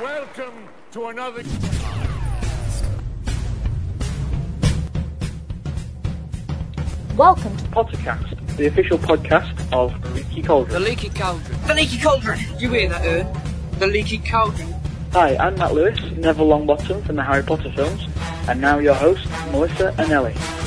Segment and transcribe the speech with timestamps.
[0.00, 1.42] welcome to another.
[7.16, 10.82] Welcome to Pottercast, the official podcast of The Leaky Cauldron.
[10.82, 11.58] The leaky cauldron.
[11.66, 12.40] The leaky cauldron!
[12.58, 13.78] You hear that, Ern?
[13.78, 14.74] The leaky cauldron.
[15.12, 18.08] Hi, I'm Matt Lewis, Neville Longbottom from the Harry Potter films,
[18.48, 20.63] and now your host, Melissa Anelli.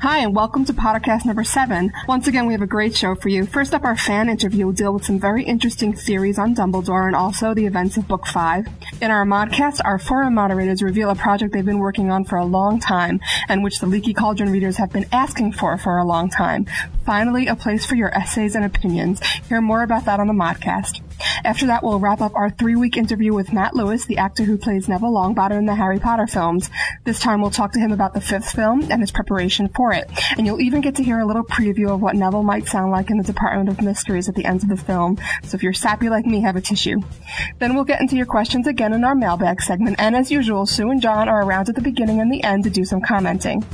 [0.00, 1.92] Hi, and welcome to Podcast number seven.
[2.06, 3.44] Once again, we have a great show for you.
[3.44, 7.16] First up, our fan interview will deal with some very interesting theories on Dumbledore and
[7.16, 8.68] also the events of Book Five.
[9.02, 12.44] In our modcast, our forum moderators reveal a project they've been working on for a
[12.44, 13.18] long time,
[13.48, 16.66] and which the Leaky Cauldron readers have been asking for for a long time.
[17.08, 19.26] Finally, a place for your essays and opinions.
[19.48, 21.00] Hear more about that on the modcast.
[21.42, 24.90] After that, we'll wrap up our three-week interview with Matt Lewis, the actor who plays
[24.90, 26.68] Neville Longbottom in the Harry Potter films.
[27.04, 30.10] This time, we'll talk to him about the fifth film and his preparation for it.
[30.36, 33.08] And you'll even get to hear a little preview of what Neville might sound like
[33.08, 35.16] in the Department of Mysteries at the end of the film.
[35.44, 37.00] So if you're sappy like me, have a tissue.
[37.58, 39.96] Then we'll get into your questions again in our mailbag segment.
[39.98, 42.70] And as usual, Sue and John are around at the beginning and the end to
[42.70, 43.64] do some commenting.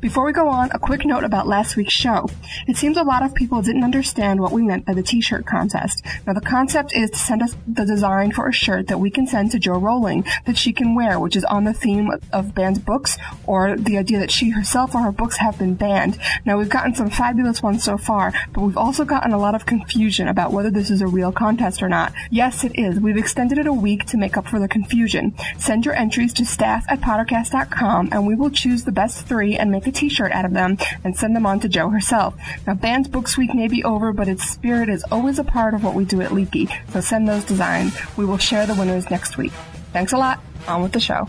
[0.00, 2.28] Before we go on, a quick note about last week's show.
[2.66, 6.02] It seems a lot of people didn't understand what we meant by the t-shirt contest.
[6.26, 9.26] Now the concept is to send us the design for a shirt that we can
[9.26, 12.84] send to Joe Rowling that she can wear, which is on the theme of banned
[12.84, 16.18] books or the idea that she herself or her books have been banned.
[16.44, 19.66] Now we've gotten some fabulous ones so far, but we've also gotten a lot of
[19.66, 22.12] confusion about whether this is a real contest or not.
[22.30, 23.00] Yes, it is.
[23.00, 25.34] We've extended it a week to make up for the confusion.
[25.58, 29.65] Send your entries to staff at pottercast.com and we will choose the best three and
[29.70, 32.34] make a t-shirt out of them and send them on to Joe herself.
[32.66, 35.84] Now, Banned Books Week may be over, but its spirit is always a part of
[35.84, 37.96] what we do at Leaky, so send those designs.
[38.16, 39.52] We will share the winners next week.
[39.92, 40.40] Thanks a lot.
[40.68, 41.28] On with the show.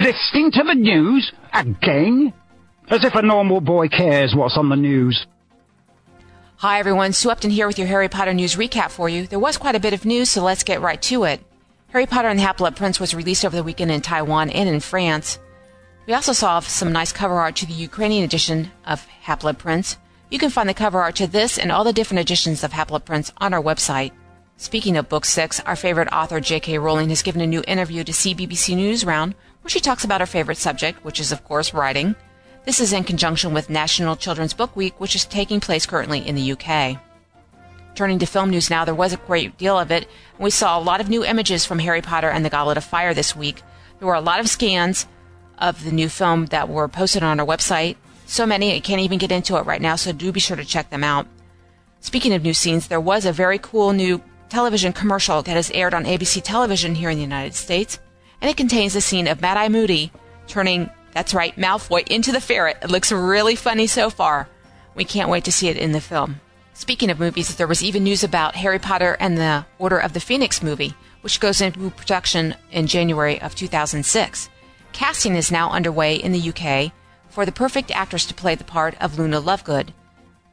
[0.00, 1.32] Listening to the news?
[1.52, 2.32] Again?
[2.88, 5.26] As if a normal boy cares what's on the news.
[6.56, 9.26] Hi everyone, Sue Upton here with your Harry Potter news recap for you.
[9.26, 11.40] There was quite a bit of news, so let's get right to it.
[11.88, 14.80] Harry Potter and the Half-Blood Prince was released over the weekend in Taiwan and in
[14.80, 15.38] France.
[16.06, 19.96] We also saw some nice cover art to the Ukrainian edition of Half-Blood Prince.
[20.28, 23.06] You can find the cover art to this and all the different editions of Half-Blood
[23.06, 24.12] Prince on our website.
[24.58, 26.78] Speaking of Book 6, our favorite author J.K.
[26.78, 30.58] Rowling has given a new interview to CBBC Newsround where she talks about her favorite
[30.58, 32.14] subject, which is of course writing.
[32.66, 36.34] This is in conjunction with National Children's Book Week, which is taking place currently in
[36.34, 36.98] the UK.
[37.94, 40.06] Turning to film news now, there was a great deal of it.
[40.38, 43.14] We saw a lot of new images from Harry Potter and the Goblet of Fire
[43.14, 43.62] this week.
[43.98, 45.06] There were a lot of scans
[45.58, 47.96] of the new film that were posted on our website.
[48.26, 50.64] So many, I can't even get into it right now, so do be sure to
[50.64, 51.26] check them out.
[52.00, 55.94] Speaking of new scenes, there was a very cool new television commercial that has aired
[55.94, 57.98] on ABC television here in the United States,
[58.40, 60.12] and it contains a scene of Mad Eye Moody
[60.46, 62.78] turning, that's right, Malfoy into the ferret.
[62.82, 64.48] It looks really funny so far.
[64.94, 66.40] We can't wait to see it in the film.
[66.74, 70.20] Speaking of movies, there was even news about Harry Potter and the Order of the
[70.20, 74.48] Phoenix movie, which goes into production in January of 2006.
[74.94, 76.92] Casting is now underway in the UK
[77.28, 79.88] for the perfect actress to play the part of Luna Lovegood.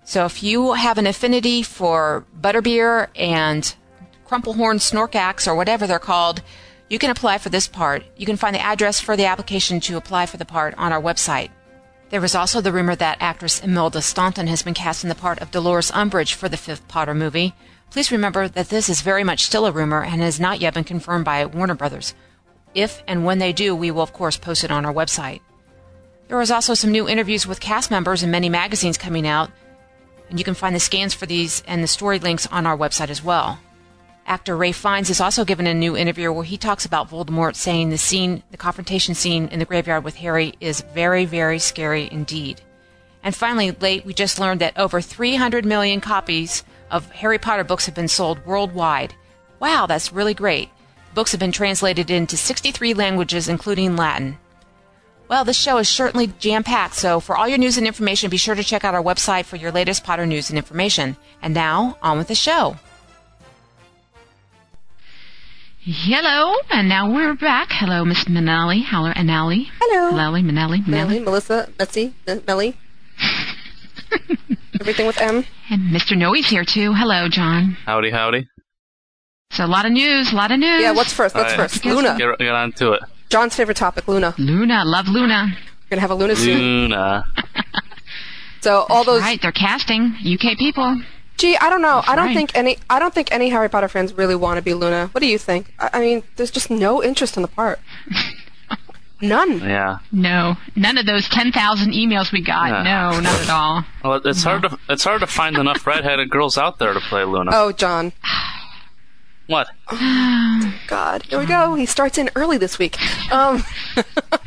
[0.03, 3.73] So if you have an affinity for butterbeer and
[4.27, 6.41] crumplehorn snorkacks or whatever they're called,
[6.89, 8.03] you can apply for this part.
[8.17, 11.01] You can find the address for the application to apply for the part on our
[11.01, 11.51] website.
[12.09, 15.39] There was also the rumor that actress Imelda Staunton has been cast in the part
[15.39, 17.53] of Dolores Umbridge for the fifth Potter movie.
[17.91, 20.83] Please remember that this is very much still a rumor and has not yet been
[20.83, 22.15] confirmed by Warner Brothers.
[22.73, 25.41] If and when they do, we will of course post it on our website.
[26.27, 29.51] There is also some new interviews with cast members in many magazines coming out,
[30.29, 33.09] and you can find the scans for these and the story links on our website
[33.09, 33.59] as well.
[34.25, 37.89] Actor Ralph Fiennes has also given a new interview where he talks about Voldemort, saying
[37.89, 42.61] the scene, the confrontation scene in the graveyard with Harry is very, very scary indeed.
[43.23, 47.85] And finally, late, we just learned that over 300 million copies of Harry Potter books
[47.87, 49.13] have been sold worldwide.
[49.59, 50.69] Wow, that's really great.
[51.13, 54.37] Books have been translated into 63 languages, including Latin.
[55.27, 58.37] Well, this show is certainly jam packed, so for all your news and information, be
[58.37, 61.15] sure to check out our website for your latest Potter news and information.
[61.41, 62.77] And now, on with the show.
[65.83, 67.69] Hello, and now we're back.
[67.71, 68.83] Hello, Miss Manali.
[68.85, 69.67] Hello, Anelli.
[69.79, 70.11] Hello.
[70.11, 70.85] Hello, Manali.
[70.85, 71.23] Melly, Manali.
[71.23, 72.13] Melissa, Betsy,
[72.45, 72.77] Melly.
[74.79, 75.45] Everything with M.
[75.69, 76.17] And Mr.
[76.17, 76.93] Noe's here too.
[76.93, 77.77] Hello, John.
[77.85, 78.47] Howdy, howdy.
[79.51, 80.81] So a lot of news, a lot of news.
[80.81, 81.35] Yeah, what's first?
[81.35, 81.69] What's All right.
[81.69, 81.85] first?
[81.85, 82.15] Luna.
[82.17, 83.01] Get, get on to it.
[83.29, 84.33] John's favorite topic, Luna.
[84.37, 85.47] Luna, love Luna.
[85.55, 86.57] We're gonna have a Luna soon.
[86.89, 87.23] Luna.
[88.61, 89.21] So all those.
[89.21, 91.01] Right, they're casting UK people.
[91.37, 91.95] Gee, I don't know.
[91.95, 92.35] That's I don't right.
[92.37, 92.77] think any.
[92.91, 95.07] I don't think any Harry Potter fans really want to be Luna.
[95.13, 95.73] What do you think?
[95.79, 97.79] I, I mean, there's just no interest in the part.
[99.21, 99.59] None.
[99.59, 99.97] Yeah.
[100.11, 102.69] No, none of those 10,000 emails we got.
[102.69, 102.83] Yeah.
[103.11, 103.83] No, not at all.
[104.03, 106.99] Well, it- it's hard to it's hard to find enough redheaded girls out there to
[106.99, 107.51] play Luna.
[107.53, 108.13] Oh, John.
[109.47, 109.67] What?
[110.87, 111.23] God.
[111.23, 111.75] Here we go.
[111.75, 112.97] He starts in early this week.
[113.31, 113.63] Um,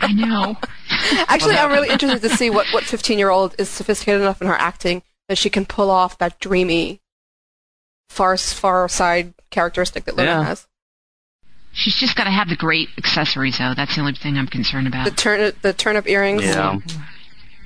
[0.00, 0.56] I know.
[1.28, 4.48] actually, I'm really interested to see what what 15 year old is sophisticated enough in
[4.48, 7.00] her acting that she can pull off that dreamy,
[8.08, 10.44] far far side characteristic that Luna Yeah.
[10.44, 10.66] has.
[11.72, 13.74] She's just got to have the great accessories, though.
[13.76, 15.06] That's the only thing I'm concerned about.
[15.06, 16.44] The turn the turnip earrings.
[16.44, 16.78] Yeah.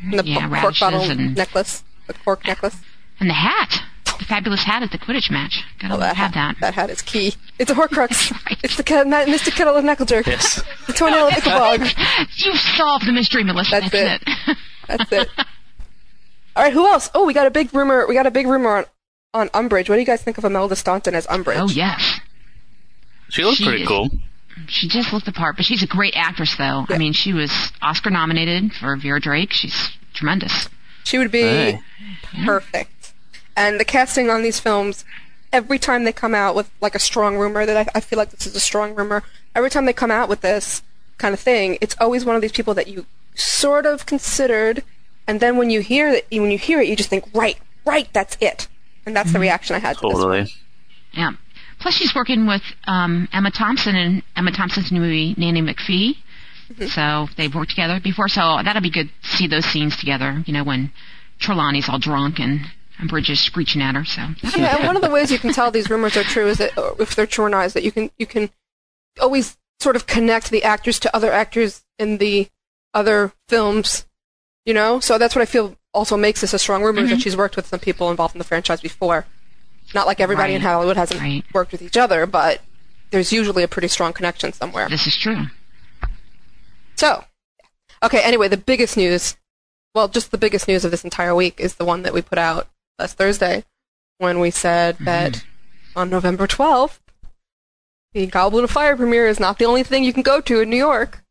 [0.03, 1.83] And the Yeah, po- cork bottle and- necklace.
[2.07, 2.77] The cork necklace.
[3.21, 3.83] And the hat.
[4.19, 5.63] The fabulous hat at the Quidditch match.
[5.79, 6.61] Gotta Oh, that have hat, that.
[6.61, 7.35] that hat is key.
[7.59, 8.33] It's a Horcrux.
[8.47, 8.59] right.
[8.65, 10.27] It's the Ke- Ma- Mystic Kettle of Necklejerk.
[10.27, 10.63] Yes.
[10.87, 12.27] The Tornado of Ichabog.
[12.45, 13.81] You've solved the mystery, Melissa.
[13.81, 14.57] That's That's, it.
[14.89, 15.29] That's it.
[16.57, 17.11] All right, who else?
[17.15, 18.07] Oh, we got a big rumor.
[18.09, 18.85] We got a big rumor on
[19.35, 19.89] on Umbridge.
[19.89, 21.59] What do you guys think of Imelda Staunton as Umbridge?
[21.61, 22.19] oh, yes.
[23.29, 24.09] She looks She pretty is- cool.
[24.67, 26.85] She just looked the part, but she's a great actress, though.
[26.89, 29.53] I mean, she was Oscar nominated for Vera Drake.
[29.53, 30.69] She's tremendous.
[31.05, 31.81] She would be Hey.
[32.45, 32.91] perfect.
[33.59, 35.05] And the casting on these films,
[35.53, 38.31] every time they come out with like a strong rumor that I, I feel like
[38.31, 39.25] this is a strong rumor.
[39.53, 40.83] Every time they come out with this
[41.19, 44.85] kind of thing, it's always one of these people that you sort of considered,
[45.27, 48.09] and then when you hear that, when you hear it, you just think, right, right,
[48.13, 48.69] that's it,
[49.05, 49.97] and that's the reaction I had.
[49.97, 50.23] To this one.
[50.23, 50.53] Totally.
[51.13, 51.33] Yeah.
[51.81, 56.17] Plus, she's working with um, Emma Thompson in Emma Thompson's new movie Nanny McPhee.
[56.73, 56.87] Mm-hmm.
[56.87, 58.29] So they've worked together before.
[58.29, 60.43] So that'll be good to see those scenes together.
[60.47, 60.93] You know, when
[61.41, 62.61] Trelawney's all drunk and
[63.01, 64.05] Umbridge is screeching at her.
[64.05, 64.23] So
[64.57, 66.77] Yeah, and one of the ways you can tell these rumors are true is that
[66.77, 68.51] or if they're true or not is that you can you can
[69.21, 72.49] always sort of connect the actors to other actors in the
[72.95, 74.07] other films,
[74.67, 74.99] you know.
[75.01, 77.23] So that's what I feel also makes this a strong rumor is that mm-hmm.
[77.23, 79.27] she's worked with some people involved in the franchise before.
[79.95, 81.45] Not like everybody in Hollywood hasn't Right.
[81.55, 82.61] worked with each other, but
[83.11, 84.89] there's usually a pretty strong connection somewhere.
[84.89, 85.47] This is true.
[86.97, 87.25] So,
[88.03, 89.37] okay, anyway, the biggest news,
[89.95, 92.39] well, just the biggest news of this entire week is the one that we put
[92.39, 92.69] out
[92.99, 93.65] last Thursday
[94.19, 95.05] when we said Mm-hmm.
[95.05, 95.45] that
[95.95, 96.99] on November 12th,
[98.13, 100.71] the Goblet of Fire premiere is not the only thing you can go to in
[100.71, 101.23] New York.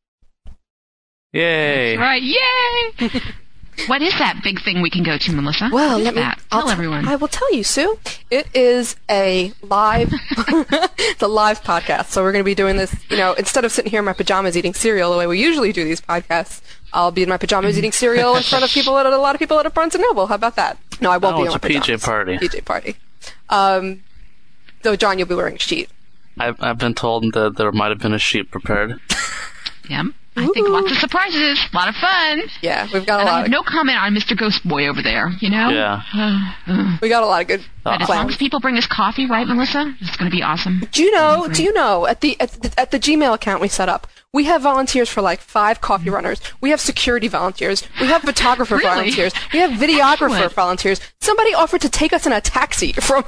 [1.33, 1.97] Yay.
[1.97, 2.21] Right.
[2.21, 3.09] Yay!
[3.87, 5.69] what is that big thing we can go to, Melissa?
[5.71, 6.41] Well, let me that?
[6.51, 7.07] I'll Tell t- everyone.
[7.07, 7.99] I will tell you, Sue.
[8.31, 12.05] It is a live, it's a live podcast.
[12.07, 12.95] So we're going to be doing this.
[13.09, 15.73] You know, instead of sitting here in my pajamas eating cereal the way we usually
[15.73, 16.61] do these podcasts,
[16.93, 19.39] I'll be in my pajamas eating cereal in front of people at a lot of
[19.39, 20.27] people at a Barnes and Noble.
[20.27, 20.77] How about that?
[21.01, 22.03] No, I won't Oh, be in it's a PJ pajamas.
[22.05, 22.37] party.
[22.37, 22.95] PJ party.
[23.49, 24.03] Um,
[24.83, 25.89] so John, you'll be wearing a sheet.
[26.39, 28.99] I've, I've been told that there might have been a sheet prepared.
[29.89, 30.03] yeah.
[30.39, 31.59] I think lots of surprises.
[31.73, 32.43] A lot of fun.
[32.61, 33.37] Yeah, we've got a And I lot.
[33.37, 34.37] have Of, no comment on Mr.
[34.37, 35.31] Ghost Boy over there.
[35.41, 35.69] You know.
[35.69, 36.97] Yeah.
[37.01, 39.47] we got a lot of good But as long as people bring us coffee, right,
[39.47, 39.95] Melissa?
[39.99, 40.83] It's going to be awesome.
[40.91, 41.47] Do you know?
[41.51, 44.43] Do you know at the, at the at the Gmail account we set up, we
[44.45, 46.15] have volunteers for like five coffee mm-hmm.
[46.15, 46.41] runners.
[46.61, 47.83] We have security volunteers.
[47.99, 48.87] We have photographer Really?
[48.87, 49.33] volunteers.
[49.53, 50.53] We have videographer Excellent.
[50.53, 51.01] volunteers.
[51.21, 53.23] Somebody offered to take us in a taxi from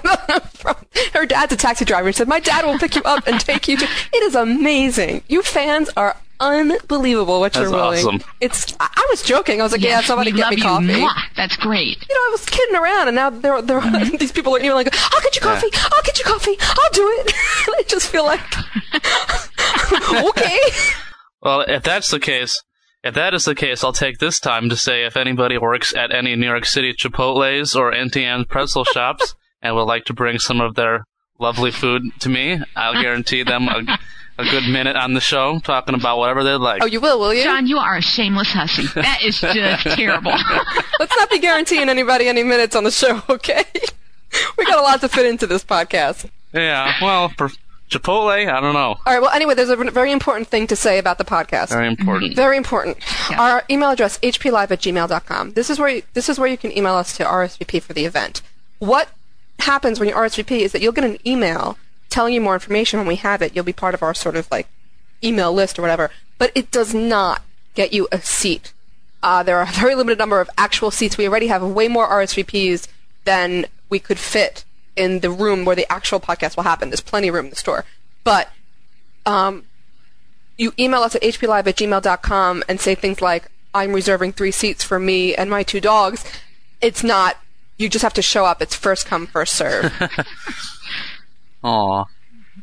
[0.54, 0.76] from
[1.14, 2.08] her dad's a taxi driver.
[2.08, 5.24] He said, "My dad will pick you up and take you to." It is amazing.
[5.28, 7.40] You fans are unbelievable.
[7.40, 8.06] What That's you're willing.
[8.06, 8.22] awesome.
[8.40, 8.76] It's.
[8.80, 9.60] I, I was joking.
[9.60, 10.64] I was like, "Yeah, Yes, somebody we get me you.
[10.64, 11.14] coffee." Mwah.
[11.36, 11.98] That's great.
[12.08, 14.16] you know, I was kidding around, and now they're, they're mm-hmm.
[14.20, 15.70] these people are even like, "I'll get you coffee.
[15.74, 16.58] I'll get you coffee.
[16.60, 18.42] I'll do it." I just feel like,
[20.30, 20.60] okay.
[21.42, 22.62] Well, if that's the case,
[23.04, 26.14] if that is the case, I'll take this time to say if anybody works at
[26.14, 30.60] any New York City Chipotle's or NTN pretzel shops and would like to bring some
[30.60, 31.06] of their
[31.40, 33.98] lovely food to me, I'll guarantee them a,
[34.40, 36.82] a good minute on the show talking about whatever they'd like.
[36.82, 37.44] Oh, you will, will you?
[37.44, 38.88] John, you are a shameless hussy.
[38.96, 40.32] That is just terrible.
[41.00, 43.66] Let's not be guaranteeing anybody any minutes on the show, okay?
[44.58, 46.30] we got a lot to fit into this podcast.
[46.54, 47.50] Yeah, well, for
[47.90, 48.96] Chipotle, I don't know.
[49.06, 49.22] All right.
[49.22, 51.70] Well, anyway, there's a very important thing to say about the podcast.
[51.70, 52.32] Very important.
[52.32, 52.36] Mm-hmm.
[52.36, 52.98] Very important.
[53.38, 55.54] Our email address hplive at gmail.com.
[55.54, 58.06] This is where you, this is where you can email us to RSVP for the
[58.06, 58.42] event.
[58.78, 59.10] What
[59.60, 61.78] happens when you RSVP is that you'll get an email
[62.10, 63.56] telling you more information when we have it.
[63.56, 64.68] You'll be part of our sort of like
[65.24, 66.10] email list or whatever.
[66.38, 67.44] But it does not
[67.76, 68.74] get you a seat.
[69.22, 71.18] Uh, there are a very limited number of actual seats.
[71.18, 72.88] We already have way more RSVPs
[73.26, 74.64] than we could fit
[74.96, 76.90] in the room where the actual podcast will happen.
[76.90, 77.86] There's plenty of room in the store.
[78.24, 78.50] But
[79.26, 79.66] um,
[80.58, 84.84] you email us at hplive at gmail.com and say things like, I'm reserving three seats
[84.84, 86.26] for me and my two dogs.
[86.82, 87.38] It's not,
[87.78, 88.62] you just have to show up.
[88.62, 89.92] It's first come, first serve.
[91.64, 92.06] Aw.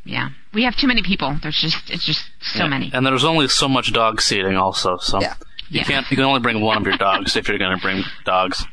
[0.04, 0.30] yeah.
[0.52, 1.36] We have too many people.
[1.42, 2.68] There's just, it's just so Yeah.
[2.68, 2.90] many.
[2.94, 5.34] And there's only so much dog seating also, so Yeah.
[5.68, 5.84] you Yeah.
[5.84, 8.64] can't you can only bring one of your dogs if you're gonna bring dogs.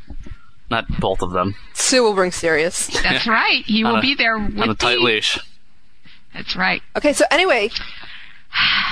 [0.69, 1.55] Not both of them.
[1.73, 2.87] Sue will bring Sirius.
[3.03, 3.63] That's right.
[3.65, 5.05] He will a- be there with On a tight me.
[5.05, 5.37] leash.
[6.33, 6.81] That's right.
[6.95, 7.69] Okay, so anyway,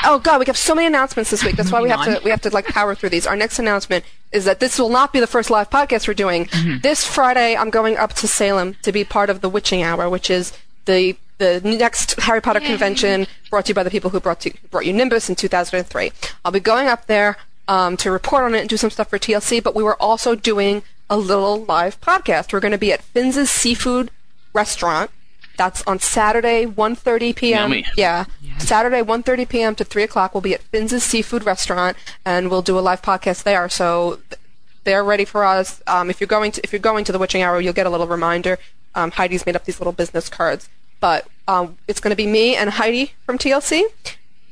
[0.03, 1.55] Oh god, we have so many announcements this week.
[1.55, 3.27] That's why we have to we have to like power through these.
[3.27, 6.45] Our next announcement is that this will not be the first live podcast we're doing.
[6.47, 6.77] Mm-hmm.
[6.79, 10.31] This Friday, I'm going up to Salem to be part of the Witching Hour, which
[10.31, 10.53] is
[10.85, 14.53] the the next Harry Potter convention brought to you by the people who brought to
[14.69, 16.11] brought you Nimbus in 2003.
[16.45, 19.17] I'll be going up there um, to report on it and do some stuff for
[19.17, 19.61] TLC.
[19.63, 22.53] But we were also doing a little live podcast.
[22.53, 24.11] We're going to be at Finn's Seafood
[24.53, 25.09] Restaurant.
[25.57, 27.71] That's on Saturday, 1.30 p.m.
[27.71, 27.85] Yummy.
[27.97, 28.25] Yeah.
[28.57, 29.75] Saturday, 1.30 p.m.
[29.75, 33.43] to 3 o'clock, we'll be at Finn's Seafood Restaurant, and we'll do a live podcast
[33.43, 33.67] there.
[33.69, 34.39] So th-
[34.85, 35.81] they're ready for us.
[35.87, 37.89] Um, if you're going to if you're going to the Witching Hour, you'll get a
[37.89, 38.57] little reminder.
[38.95, 40.69] Um, Heidi's made up these little business cards,
[40.99, 43.83] but um, it's going to be me and Heidi from TLC,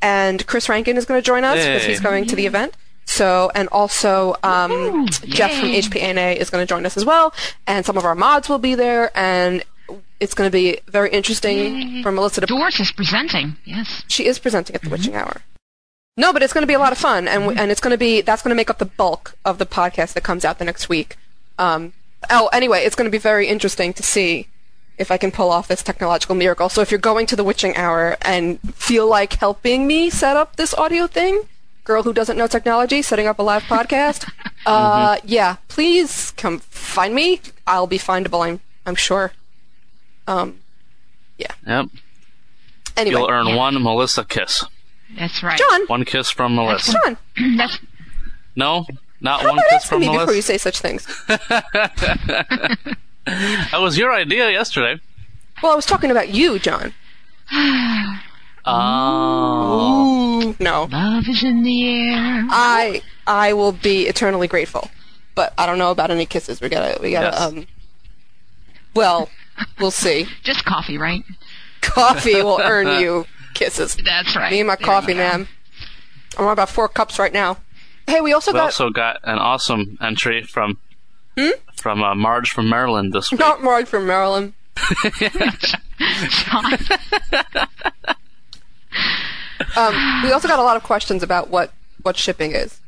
[0.01, 2.75] and Chris Rankin is going to join us because he's going to the event.
[3.05, 7.33] So, and also um, Jeff from HPANA is going to join us as well,
[7.65, 9.63] and some of our mods will be there, and
[10.19, 13.55] it's going to be very interesting for Melissa to Doris is presenting.
[13.65, 14.03] Yes.
[14.07, 15.41] she is presenting at the Witching Hour.
[16.17, 17.93] No, but it's going to be a lot of fun, and w and it's going
[17.93, 20.59] to be that's going to make up the bulk of the podcast that comes out
[20.59, 21.15] the next week.
[21.57, 21.93] Um,
[22.29, 24.47] oh, anyway, it's going to be very interesting to see
[24.97, 26.69] if I can pull off this technological miracle.
[26.69, 30.57] So if you're going to the Witching Hour and feel like helping me set up
[30.57, 31.43] this audio thing,
[31.85, 34.29] girl who doesn't know technology setting up a live podcast,
[34.65, 37.41] uh, yeah, please come find me.
[37.65, 38.45] I'll be findable.
[38.45, 39.31] I'm I'm sure.
[40.27, 40.59] Um,
[41.37, 41.53] yeah.
[41.65, 41.85] Yep.
[42.97, 44.65] anyway, You'll earn one Melissa kiss.
[45.17, 45.57] That's right.
[45.57, 46.93] John, One kiss from Melissa.
[47.03, 47.17] John,
[47.57, 47.79] That's
[48.55, 48.85] No,
[49.21, 51.05] not how one about kiss asking from me before you say such things?
[53.25, 54.99] That was your idea yesterday.
[55.61, 56.93] Well, I was talking about you, John.
[58.65, 60.41] Oh.
[60.43, 60.83] Ooh, no.
[60.91, 62.45] love is in the air.
[62.49, 64.89] I I will be eternally grateful,
[65.35, 66.59] but I don't know about any kisses.
[66.61, 67.41] We gotta we gotta Yes.
[67.41, 67.67] um.
[68.95, 69.29] Well,
[69.79, 70.25] we'll see.
[70.43, 71.23] Just coffee, right?
[71.81, 73.95] Coffee will earn you kisses.
[74.03, 74.51] That's right.
[74.51, 75.23] Me and my There coffee, you go.
[75.29, 75.47] man.
[76.37, 77.57] I'm on about four cups right now.
[78.09, 80.77] Hey, we also We got also got an awesome entry from
[81.37, 81.49] Hmm?
[81.75, 83.39] from uh, Marge from Maryland this week.
[83.39, 84.53] not Marge from Maryland.
[89.75, 92.79] Um, we also got a lot of questions about what what shipping is,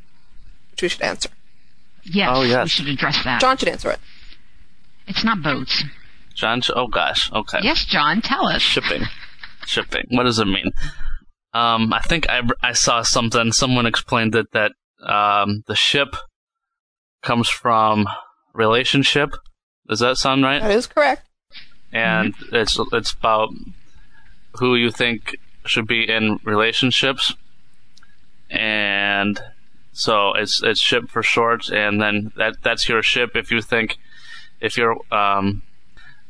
[0.70, 1.28] which we should answer.
[2.02, 2.64] Yes, Oh, yes.
[2.64, 3.40] we should address that.
[3.40, 4.00] John should answer it.
[5.06, 5.84] It's not boats.
[6.34, 6.62] John.
[6.74, 7.30] Oh gosh.
[7.32, 7.58] Okay.
[7.62, 8.62] Yes, John, tell us.
[8.62, 9.02] Shipping.
[9.66, 10.06] Shipping.
[10.10, 10.72] What does it mean?
[11.52, 13.52] Um, I think I, I saw something.
[13.52, 16.14] Someone explained it that um, the ship
[17.22, 18.06] comes from
[18.52, 19.34] relationship.
[19.88, 20.62] Does that sound right?
[20.62, 21.28] That is correct.
[21.92, 23.50] and it's it's about
[24.54, 27.34] who you think should be in relationships,
[28.50, 29.40] and
[29.92, 33.32] so it's it's ship for short, and then that that's your ship.
[33.34, 33.98] If you think
[34.60, 35.62] if you're um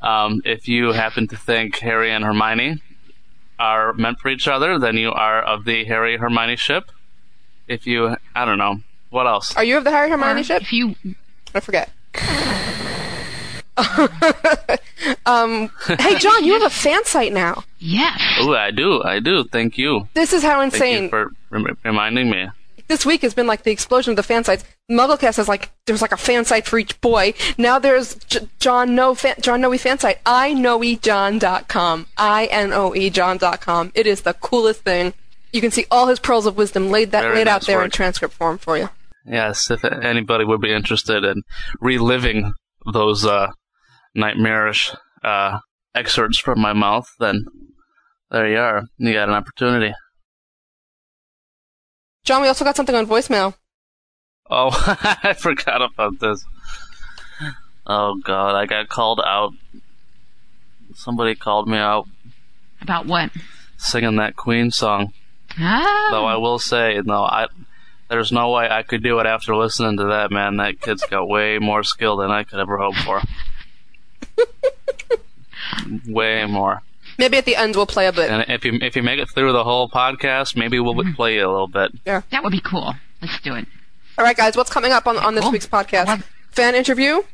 [0.01, 2.83] um if you happen to think Harry and Hermione
[3.59, 6.91] are meant for each other, then you are of the Harry Hermione ship.
[7.69, 9.55] If you I don't know what else.
[9.57, 10.63] Are you of the Harry Hermione Or ship?
[10.63, 10.95] If you
[11.55, 11.91] I forget.
[15.27, 17.65] um, hey, John, you have a fan site now.
[17.79, 18.21] yes.
[18.41, 19.45] Oh, I do, I do.
[19.45, 20.09] Thank you.
[20.15, 22.49] This is how Thank insane you for rem- reminding me.
[22.89, 24.65] this week has been like the explosion of the fan sites.
[24.91, 27.33] Mugglecast has like there's like a fan site for each boy.
[27.57, 30.19] Now there's J- John No fan, John Noe fan site.
[30.27, 32.07] I know John.com.
[32.19, 33.93] I N O E John.com.
[33.95, 35.15] It is the coolest thing.
[35.53, 37.79] You can see all his pearls of wisdom laid that Very laid out nice there
[37.81, 37.93] in work.
[37.93, 38.89] transcript form for you.
[39.27, 41.43] Yes, if anybody would be interested in
[41.81, 42.55] reliving
[42.93, 43.49] those uh,
[44.15, 44.91] nightmarish
[45.23, 45.59] uh,
[45.95, 47.45] excerpts from my mouth, then
[48.31, 48.83] there you are.
[48.99, 49.95] You got an opportunity.
[52.25, 53.55] John, we also got something on voicemail.
[54.51, 54.71] Oh,
[55.23, 56.45] I forgot about this.
[57.87, 59.53] Oh God, I got called out.
[60.95, 62.07] Somebody called me out
[62.81, 63.31] About what?
[63.79, 65.13] singing that Queen song.
[65.59, 66.09] Ah.
[66.11, 67.47] Though I will say, no, I
[68.09, 70.31] there's no way I could do it after listening to that.
[70.31, 73.23] Man, that kid's got way more skill than I could ever hope for.
[76.07, 76.83] way more.
[77.19, 78.31] Maybe at the end we'll play a bit.
[78.31, 81.47] And if you if you make it through the whole podcast, maybe we'll play you
[81.47, 81.93] a little bit.
[82.05, 82.95] Yeah, That would be cool.
[83.21, 83.67] Let's do it.
[84.19, 85.53] All right, guys, what's coming up on, on this Cool.
[85.53, 86.07] week's podcast?
[86.07, 87.17] Love- Fan interview.
[87.17, 87.25] And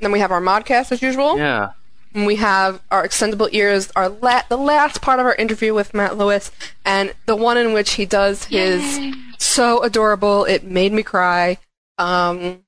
[0.00, 1.36] then we have our modcast as usual.
[1.38, 1.70] Yeah.
[2.14, 5.94] And we have our extendable ears, our la- the last part of our interview with
[5.94, 6.50] Matt Lewis,
[6.84, 11.58] and the one in which he does his so adorable, it made me cry,
[11.98, 12.64] um,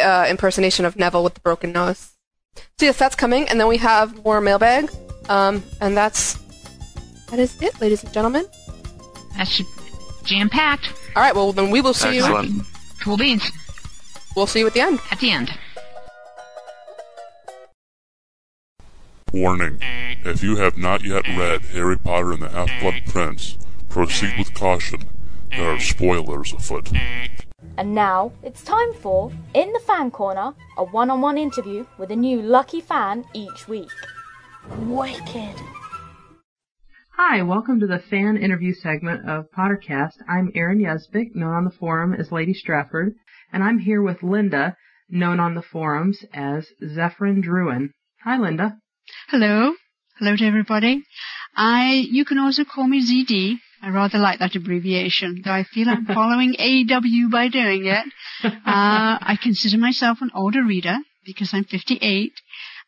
[0.00, 2.12] uh, impersonation of Neville with the broken nose.
[2.78, 4.90] So yes, that's coming, and then we have more mailbag,
[5.28, 6.38] um, and that's
[7.30, 8.46] that is it, ladies and gentlemen.
[9.36, 9.66] That should
[10.24, 10.86] jam packed.
[11.16, 12.64] All right, well then we will see you.
[13.02, 13.50] Cool beans.
[14.36, 15.00] We'll see you at the end.
[15.10, 15.50] At the end.
[19.34, 19.80] Warning.
[20.24, 25.08] If you have not yet read Harry Potter and the Half-Blood Prince, Proceed with caution.
[25.50, 26.92] There are spoilers afoot.
[27.76, 32.12] And now it's time for In the Fan Corner, a one on one interview with
[32.12, 33.90] a new lucky fan each week.
[34.78, 35.60] Wicked.
[37.16, 40.14] Hi, welcome to the fan interview segment of Pottercast.
[40.28, 43.14] I'm Erin Yesbick, known on the forum as Lady Stratford,
[43.52, 44.76] and I'm here with Linda,
[45.08, 47.90] known on the forums as Zephyrin Druin.
[48.22, 48.78] Hi, Linda.
[49.28, 49.74] Hello.
[50.18, 51.02] Hello to everybody.
[51.56, 53.56] I, you can also call me ZD.
[53.82, 58.04] I rather like that abbreviation, though I feel I'm following AW by doing it.
[58.44, 60.96] Uh, I consider myself an older reader
[61.26, 62.32] because I'm 58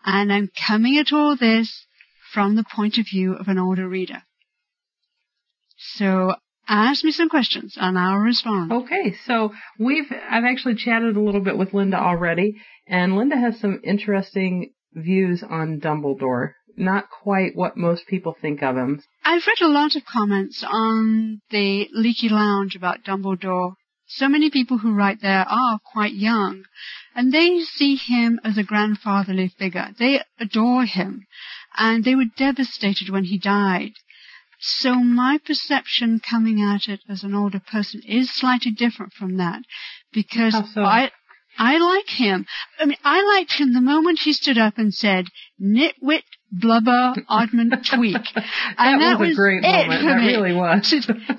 [0.04, 1.86] and I'm coming at all this
[2.32, 4.22] from the point of view of an older reader.
[5.76, 6.34] So
[6.68, 8.72] ask me some questions and I'll respond.
[8.72, 12.56] Okay, so we've I've actually chatted a little bit with Linda already,
[12.86, 16.54] and Linda has some interesting views on Dumbledore.
[16.76, 19.02] Not quite what most people think of him.
[19.24, 23.74] I've read a lot of comments on the Leaky Lounge about Dumbledore.
[24.08, 26.64] So many people who write there are quite young,
[27.14, 29.88] and they see him as a grandfatherly figure.
[29.98, 31.26] They adore him,
[31.76, 33.92] and they were devastated when he died.
[34.58, 39.62] So my perception coming at it as an older person is slightly different from that
[40.12, 40.82] because so?
[40.82, 41.10] I
[41.58, 42.46] I like him.
[42.78, 45.26] I mean, I liked him the moment he stood up and said,
[45.60, 46.22] "Nitwit,
[46.52, 48.36] blubber, oddment, tweak,"
[48.78, 50.02] and that, was, a great it moment.
[50.04, 50.90] That really was.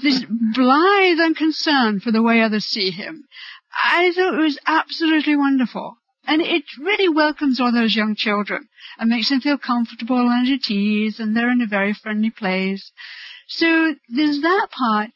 [0.02, 3.26] this blithe unconcern for the way others see him.
[3.84, 5.98] I thought it was absolutely wonderful.
[6.26, 8.68] And it really welcomes all those young children
[9.00, 12.92] and makes them feel comfortable and at ease and they're in a very friendly place.
[13.48, 15.12] So there's that part.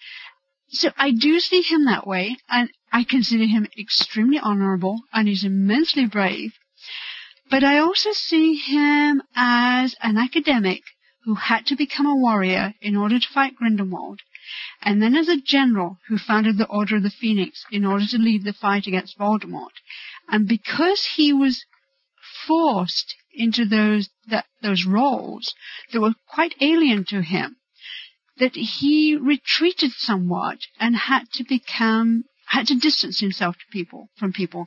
[0.72, 5.44] So I do see him that way and I consider him extremely honorable and he's
[5.44, 6.54] immensely brave.
[7.50, 10.84] But I also see him as an academic
[11.24, 14.22] who had to become a warrior in order to fight Grindelwald,
[14.82, 18.18] and then as a general who founded the Order of the Phoenix in order to
[18.18, 19.74] lead the fight against Voldemort.
[20.30, 21.66] And because he was
[22.48, 25.54] forced into those that, those roles
[25.92, 27.58] that were quite alien to him,
[28.42, 34.34] that he retreated somewhat and had to become had to distance himself to people from
[34.34, 34.66] people.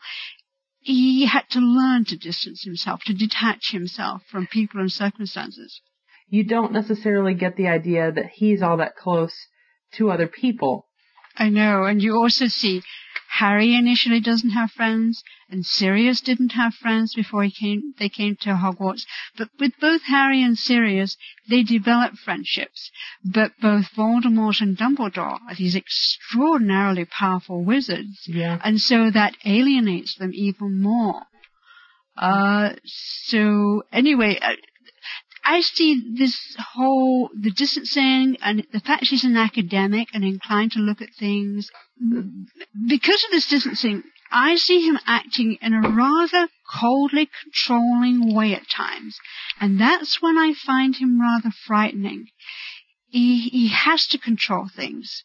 [0.80, 5.80] He had to learn to distance himself, to detach himself from people and circumstances.
[6.28, 9.34] You don't necessarily get the idea that he's all that close
[9.94, 10.86] to other people.
[11.36, 12.82] I know, and you also see
[13.38, 18.36] Harry initially doesn't have friends, and Sirius didn't have friends before he came, they came
[18.36, 19.04] to Hogwarts.
[19.36, 21.16] But with both Harry and Sirius,
[21.48, 22.92] they develop friendships.
[23.24, 28.22] But both Voldemort and Dumbledore are these extraordinarily powerful wizards.
[28.26, 28.60] Yeah.
[28.62, 31.22] And so that alienates them even more.
[32.16, 34.52] Uh, so anyway, uh,
[35.44, 40.78] I see this whole, the distancing and the fact she's an academic and inclined to
[40.78, 41.70] look at things.
[42.88, 48.68] Because of this distancing, I see him acting in a rather coldly controlling way at
[48.68, 49.18] times.
[49.60, 52.26] And that's when I find him rather frightening.
[53.10, 55.24] He, he has to control things.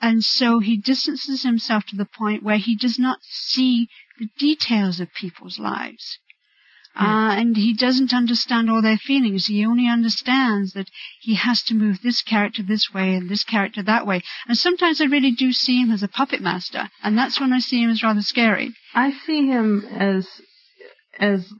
[0.00, 3.88] And so he distances himself to the point where he does not see
[4.18, 6.18] the details of people's lives.
[6.98, 9.46] Uh, and he doesn't understand all their feelings.
[9.46, 10.88] He only understands that
[11.20, 14.22] he has to move this character this way and this character that way.
[14.48, 17.58] And sometimes I really do see him as a puppet master, and that's when I
[17.58, 18.74] see him as rather scary.
[18.94, 20.26] I see him as
[21.18, 21.52] as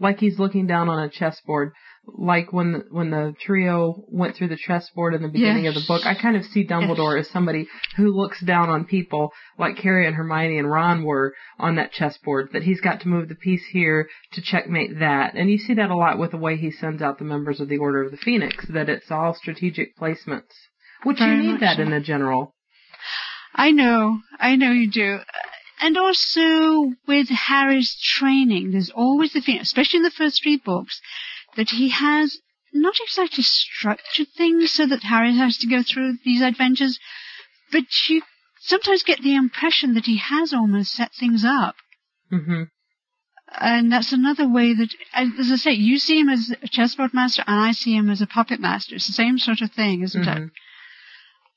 [0.00, 1.72] like he's looking down on a chessboard,
[2.06, 5.84] like when the, when the trio went through the chessboard in the beginning of the
[5.86, 6.04] book.
[6.04, 10.16] I kind of see Dumbledore as somebody who looks down on people, like Harry and
[10.16, 12.50] Hermione and Ron were on that chessboard.
[12.52, 15.90] That he's got to move the piece here to checkmate that, and you see that
[15.90, 18.16] a lot with the way he sends out the members of the Order of the
[18.16, 18.66] Phoenix.
[18.68, 20.52] That it's all strategic placements,
[21.04, 21.82] which Very you need that so.
[21.82, 22.54] in a general.
[23.54, 25.18] I know, I know you do.
[25.84, 31.02] And also with Harry's training, there's always the feeling, especially in the first three books,
[31.56, 32.38] that he has
[32.72, 36.98] not exactly structured things so that Harry has to go through these adventures,
[37.70, 38.22] but you
[38.60, 41.76] sometimes get the impression that he has almost set things up.
[42.30, 42.62] hmm
[43.60, 47.44] And that's another way that, as I say, you see him as a chessboard master
[47.46, 48.94] and I see him as a puppet master.
[48.94, 50.38] It's the same sort of thing, isn't it?
[50.38, 50.50] Mhm.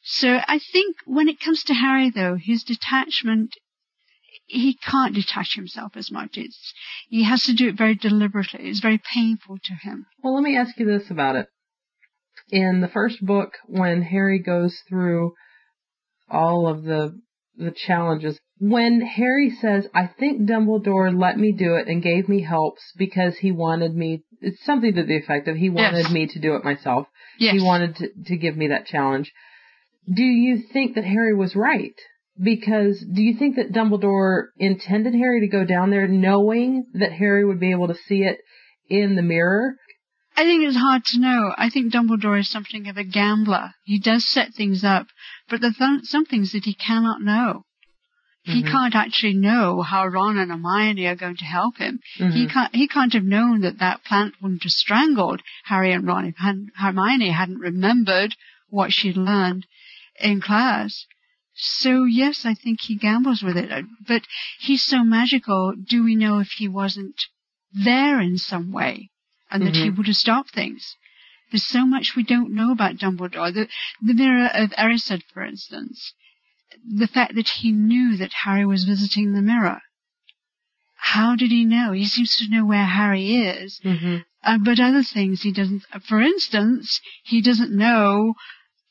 [0.02, 3.56] So I think when it comes to Harry though, his detachment,
[4.48, 6.38] he can't detach himself as much.
[6.38, 6.74] It's,
[7.10, 8.68] he has to do it very deliberately.
[8.70, 10.06] It's very painful to him.
[10.24, 11.48] Well, let me ask you this about it.
[12.50, 15.34] In the first book, when Harry goes through
[16.30, 17.20] all of the
[17.60, 22.44] the challenges, when Harry says, "I think Dumbledore let me do it and gave me
[22.44, 26.12] helps because he wanted me," it's something to the effect of he wanted Yes.
[26.12, 27.08] me to do it myself.
[27.40, 27.54] Yes.
[27.56, 29.34] He wanted to, to give me that challenge.
[30.12, 32.00] do you think that Harry was right?
[32.42, 37.44] Because do you think that Dumbledore intended Harry to go down there knowing that Harry
[37.44, 38.38] would be able to see it
[38.90, 39.76] in the mirror?
[40.36, 41.54] I think it's hard to know.
[41.58, 43.72] I think Dumbledore is something of a gambler.
[43.84, 45.08] He does set things up,
[45.50, 47.64] but there's th- some things that he cannot know.
[48.44, 48.72] He Mhm.
[48.72, 52.00] can't actually know how Ron and Hermione are going to help him.
[52.16, 52.50] He Mhm.
[52.52, 52.76] can't.
[52.76, 56.70] He can't have known that that plant wouldn't have strangled Harry and Ron if Han-
[56.76, 58.36] Hermione hadn't remembered
[58.70, 59.66] what she'd learned
[60.22, 61.08] in class.
[61.58, 63.86] So yes, I think he gambles with it.
[64.08, 64.24] But
[64.60, 65.74] he's so magical.
[65.76, 67.20] Do we know if he wasn't
[67.74, 69.10] there in some way,
[69.50, 69.98] and that he Mhm.
[69.98, 70.96] would have stopped things?
[71.52, 73.52] There's so much we don't know about Dumbledore.
[73.54, 73.68] The,
[74.02, 76.14] the Mirror of Erised, for instance,
[76.86, 79.82] the fact that he knew that Harry was visiting the mirror.
[80.98, 81.92] How did he know?
[81.94, 84.18] He seems to know where Harry is, Mm-hmm.
[84.44, 85.84] uh, but other things he doesn't.
[86.08, 88.34] For instance, he doesn't know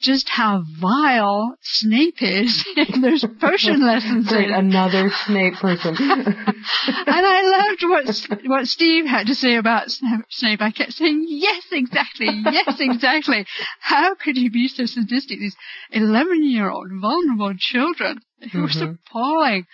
[0.07, 4.29] just how vile Snape is in those potion lessons.
[4.29, 5.97] Great, another Snape person.
[5.99, 10.63] and I loved what what Steve had to say about Sna- Snape.
[10.63, 12.29] I kept saying, "Yes, exactly.
[12.31, 13.45] Yes, exactly.
[13.81, 15.39] How could he be so sadistic?
[15.41, 15.57] These
[15.91, 18.21] eleven-year-old vulnerable children.
[18.41, 18.99] It was Mhm.
[19.09, 19.67] appalling."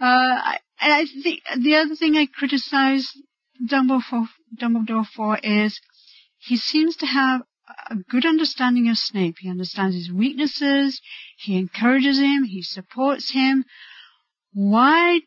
[0.00, 3.12] Uh, I, and I think the other thing I criticize
[3.64, 4.26] Dumbledore for,
[4.60, 5.80] Dumbledore for is
[6.38, 7.42] he seems to have
[7.90, 9.36] a good understanding of Snape.
[9.38, 11.00] He understands his weaknesses.
[11.38, 12.44] He encourages him.
[12.44, 13.64] He supports him.
[14.52, 15.20] Why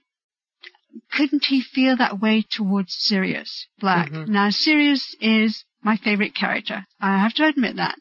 [1.11, 4.11] couldn't he feel that way towards Sirius Black?
[4.11, 4.27] Mhm.
[4.27, 6.85] Now, Sirius is my favorite character.
[6.99, 7.95] I have to admit that.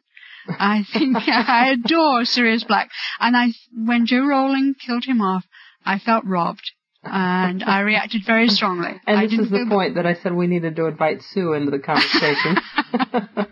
[0.48, 2.90] I think I adore Sirius Black.
[3.20, 5.44] And I, when Joe Rowling killed him off,
[5.84, 6.70] I felt robbed.
[7.04, 9.00] And I reacted very strongly.
[9.06, 11.70] And I this is the point that I said we needed to invite Sue into
[11.70, 12.56] the conversation.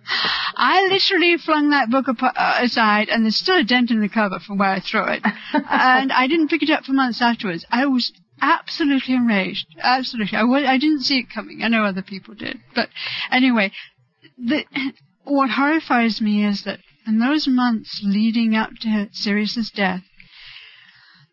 [0.57, 4.39] I literally flung that book uh, aside, and there's still a dent in the cover
[4.39, 5.23] from where I threw it.
[5.53, 7.65] and I didn't pick it up for months afterwards.
[7.71, 9.67] I was absolutely enraged.
[9.81, 10.37] Absolutely.
[10.39, 11.63] I w- I didn't see it coming.
[11.63, 12.61] I know other people did.
[12.75, 12.89] But
[13.31, 13.73] anyway,
[14.39, 14.65] the,
[15.25, 20.03] what horrifies me is that in those months leading up to Sirius's death,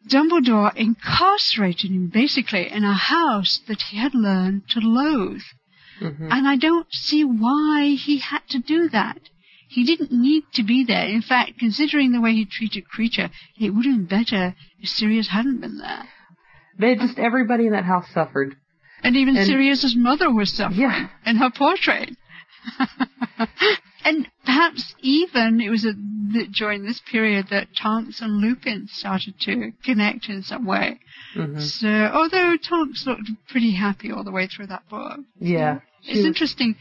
[0.08, 5.42] Dumbledore incarcerated him basically in a house that he had learned to loathe.
[6.02, 6.32] Mhm.
[6.32, 9.20] And I don't see why he had to do that.
[9.68, 11.06] He didn't need to be there.
[11.06, 15.28] In fact, considering the way he treated Kreacher, it would have been better if Sirius
[15.28, 16.08] hadn't been there.
[16.80, 18.56] They just everybody in that house suffered.
[19.04, 21.10] And even And- Sirius's mother was suffering Yeah.
[21.26, 22.16] in her portrait.
[24.06, 25.94] and perhaps even it was a,
[26.34, 31.00] th- during this period that Tonks and Lupin started to connect in some way.
[31.36, 31.62] Mhm.
[31.62, 35.20] So, although Tonks looked pretty happy all the way through that book.
[35.40, 35.80] Yeah.
[36.04, 36.76] It's was- interesting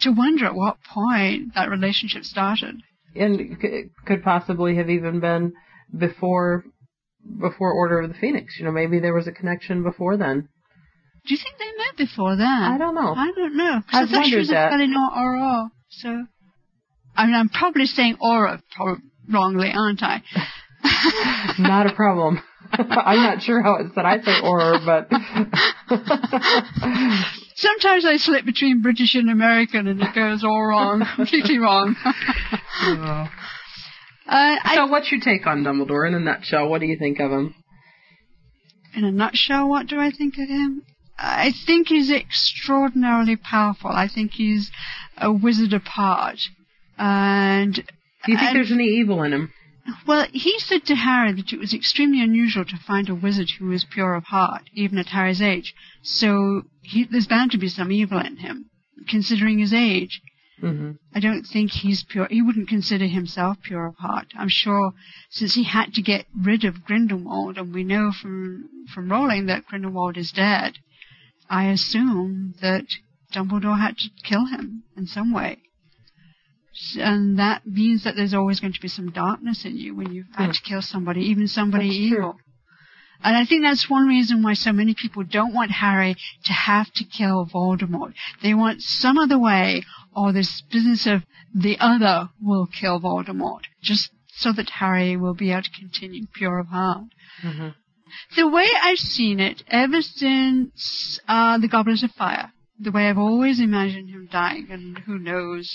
[0.00, 2.82] to wonder at what point that relationship started.
[3.16, 5.52] and c- could possibly have even been
[5.96, 6.64] before
[7.40, 8.58] before Order of the Phoenix.
[8.58, 10.48] You know, maybe there was a connection before then.
[11.26, 12.70] Do you think they met before that?
[12.72, 13.12] I don't know.
[13.14, 13.82] I don't know.
[13.92, 14.72] I've I thought she wondered was that.
[14.72, 15.70] Aurora.
[15.90, 16.24] So,
[17.16, 18.98] I mean, I'm probably saying Aura pro-
[19.30, 20.22] wrongly, aren't I?
[21.58, 22.40] Not a problem.
[22.72, 24.04] I'm not sure how it's said.
[24.04, 25.08] I say Aurora, but
[27.56, 31.96] Sometimes I slip between British and American, and it goes all wrong, completely wrong.
[32.04, 33.26] Uh,
[34.28, 36.68] I, so what's your take on Dumbledore in a nutshell?
[36.68, 37.54] What do you think of him?
[38.98, 40.82] in a nutshell, what do I think of him?
[41.18, 43.90] I think he's extraordinarily powerful.
[43.90, 44.70] I think he's
[45.20, 46.40] a wizard apart.
[46.96, 47.82] And Do
[48.32, 49.52] you think and- there's any evil in him?
[50.06, 53.68] Well, he said to Harry that it was extremely unusual to find a wizard who
[53.68, 55.74] was pure of heart, even at Harry's age.
[56.02, 58.66] So he, there's bound to be some evil in him,
[59.08, 60.20] considering his age.
[60.62, 60.92] Mm-hmm.
[61.14, 62.26] I don't think he's pure.
[62.28, 64.26] He wouldn't consider himself pure of heart.
[64.36, 64.92] I'm sure
[65.30, 69.66] since he had to get rid of Grindelwald, and we know from from Rowling that
[69.66, 70.74] Grindelwald is dead,
[71.48, 72.84] I assume that
[73.34, 75.58] Dumbledore had to kill him in some way.
[76.96, 80.26] And that means that there's always going to be some darkness in you when you've
[80.34, 81.88] had to kill somebody, even somebody.
[81.88, 82.18] That's true.
[82.18, 82.36] evil.
[83.22, 86.92] And I think that's one reason why so many people don't want Harry to have
[86.92, 88.14] to kill Voldemort.
[88.42, 89.82] They want some other way,
[90.14, 95.50] or this business of the other will kill Voldemort, just so that Harry will be
[95.50, 97.06] able to continue pure of heart.
[97.42, 97.68] Mm-hmm.
[98.36, 103.18] The way I've seen it ever since uh, the Goblins of Fire, the way I've
[103.18, 105.68] always imagined him dying, and who knows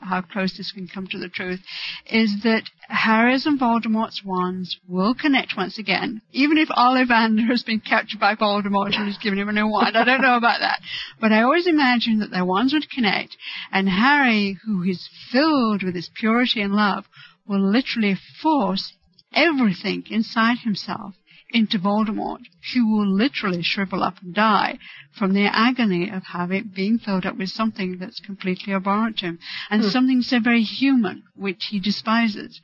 [0.00, 1.60] how close this can come to the truth,
[2.06, 7.80] is that Harry's and Voldemort's wands will connect once again, even if Ollivander has been
[7.80, 9.96] captured by Voldemort and has given him a new wand.
[9.96, 10.80] I don't know about that.
[11.20, 13.36] But I always imagined that their wands would connect,
[13.70, 17.04] and Harry, who is filled with his purity and love,
[17.46, 18.94] will literally force
[19.32, 21.14] everything inside himself
[21.50, 22.40] into Voldemort,
[22.74, 24.78] who will literally shrivel up and die
[25.12, 29.38] from the agony of having being filled up with something that's completely abhorrent to him
[29.70, 29.88] and Hmm.
[29.88, 32.60] something so very human which he despises.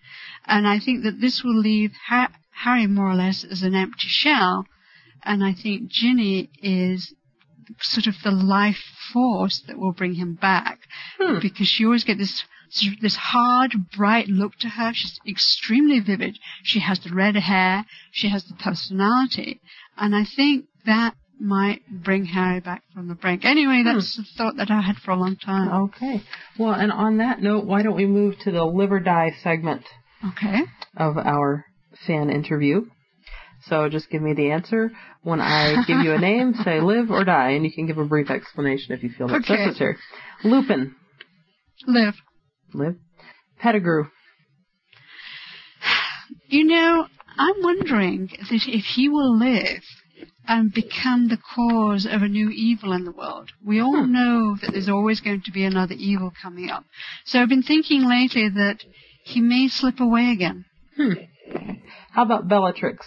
[0.46, 4.08] And I think that this will leave ha- Harry more or less as an empty
[4.08, 4.66] shell,
[5.24, 7.14] and I think Ginny is
[7.80, 10.80] sort of the life force that will bring him back
[11.40, 12.44] because she always get this
[13.00, 14.92] this hard, bright look to her.
[14.94, 16.38] She's extremely vivid.
[16.62, 17.84] She has the red hair.
[18.12, 19.60] She has the personality,
[19.96, 23.44] and I think that might bring Harry back from the brink.
[23.44, 23.84] Anyway, hmm.
[23.94, 25.68] that's the thought that I had for a long time.
[25.84, 26.22] Okay.
[26.58, 29.82] Well, and on that note, why don't we move to the live or die segment
[30.24, 30.60] Okay.
[30.96, 31.64] of our
[32.06, 32.86] fan interview?
[33.66, 34.90] So just give me the answer.
[35.22, 38.04] When I give you a name, say live or die, and you can give a
[38.04, 39.64] brief explanation if you feel that's Okay.
[39.66, 39.96] necessary.
[40.44, 40.94] Lupin,
[41.86, 42.14] Live.
[42.74, 42.96] Live.
[43.58, 44.04] Pettigrew,
[46.48, 47.06] You know,
[47.36, 49.82] I'm wondering that if he will live
[50.46, 53.50] and become the cause of a new evil in the world.
[53.64, 56.84] We all know that there's always going to be another evil coming up.
[57.24, 58.84] So I've been thinking lately that
[59.24, 60.66] he may slip away again.
[60.96, 61.12] Hmm.
[62.12, 63.06] How about Bellatrix?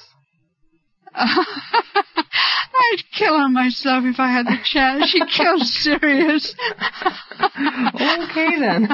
[2.93, 5.09] I'd kill her myself if I had the chance.
[5.09, 6.55] She kills Sirius.
[7.39, 8.87] okay then.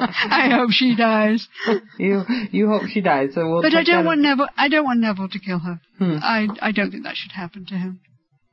[0.00, 1.48] I hope she dies.
[1.98, 3.62] You you hope she dies, so we'll.
[3.62, 4.48] But I don't want Neville.
[4.56, 5.80] I don't want Neville to kill her.
[5.98, 6.16] Hmm.
[6.22, 8.00] I I don't think that should happen to him.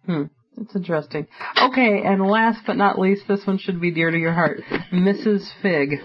[0.06, 0.24] Hmm.
[0.58, 1.28] That's interesting.
[1.62, 4.62] Okay, and last but not least, this one should be dear to your heart.
[4.94, 5.50] Mrs.
[5.62, 6.00] Fig.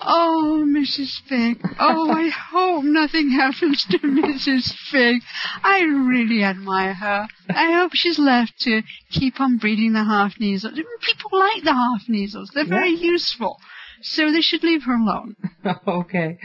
[0.00, 1.20] Oh, Mrs.
[1.28, 1.60] Fig.
[1.78, 4.72] Oh, I hope nothing happens to Mrs.
[4.90, 5.22] Fig.
[5.62, 7.28] I really admire her.
[7.48, 10.74] I hope she's left to keep on breeding the half kneazles.
[11.02, 12.52] People like the half kneazles.
[12.52, 13.58] They're very useful.
[14.02, 15.34] So they should leave her alone.
[15.88, 16.38] okay.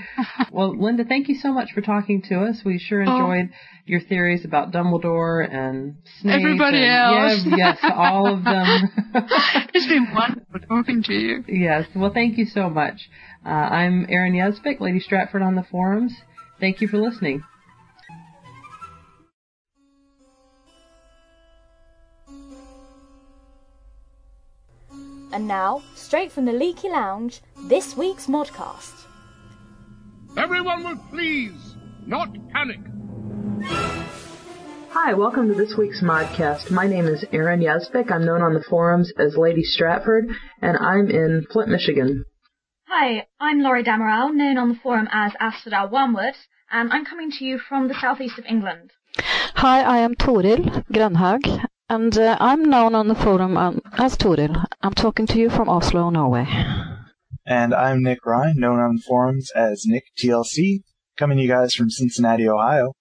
[0.52, 2.62] Well, Linda, thank you so much for talking to us.
[2.66, 3.12] We sure Oh.
[3.16, 3.50] enjoyed
[3.86, 6.40] your theories about Dumbledore and Snape.
[6.40, 7.46] Everybody and, else.
[7.46, 8.90] Yeah, yes, all of them.
[9.74, 11.44] it's been wonderful talking to you.
[11.48, 11.86] yes.
[11.96, 13.10] Well, thank you so much.
[13.46, 16.14] Uh, I'm Erin Yesbick, Lady Stratford on the forums.
[16.60, 17.44] Thank you for listening.
[25.34, 29.08] And now, straight from the Leaky Lounge, this week's Modcast.
[30.38, 32.80] Everyone will please not panic.
[34.92, 36.70] Hi, welcome to this week's Modcast.
[36.70, 38.12] My name is Erin Yesbick.
[38.12, 40.26] I'm known on the forums as Lady Stratford,
[40.62, 42.26] and I'm in Flint, Michigan.
[42.88, 46.36] Hi, I'm Laurie Damerel, known on the forum as Asphodel Wormwood,
[46.72, 48.92] and I'm coming to you from the southeast of England.
[49.56, 54.66] Hi, I am Toril Grönhag, and uh, I'm known on the forum um, as Toril.
[54.82, 56.48] I'm talking to you from Oslo, Norway.
[57.46, 60.84] And I'm Nick Ryan, known on the forums as Nick TLC,
[61.18, 62.94] coming to you guys from Cincinnati, Ohio.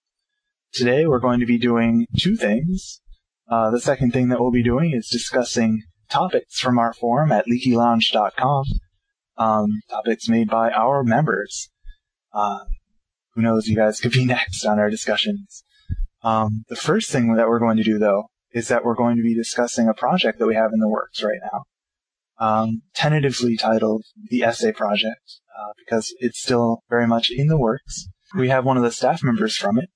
[0.72, 3.00] Today we're going to be doing two things.
[3.48, 7.46] Uh, the second thing that we'll be doing is discussing topics from our forum at
[7.46, 8.64] leakylounge.com,
[9.36, 11.70] um, topics made by our members.
[12.32, 12.64] Uh,
[13.34, 15.62] who knows, you guys could be next on our discussions.
[16.22, 19.22] Um, the first thing that we're going to do, though, is that we're going to
[19.22, 21.64] be discussing a project that we have in the works right now
[22.42, 28.08] um, tentatively titled the Essay Project, uh, because it's still very much in the works.
[28.36, 29.90] We have one of the staff members from it,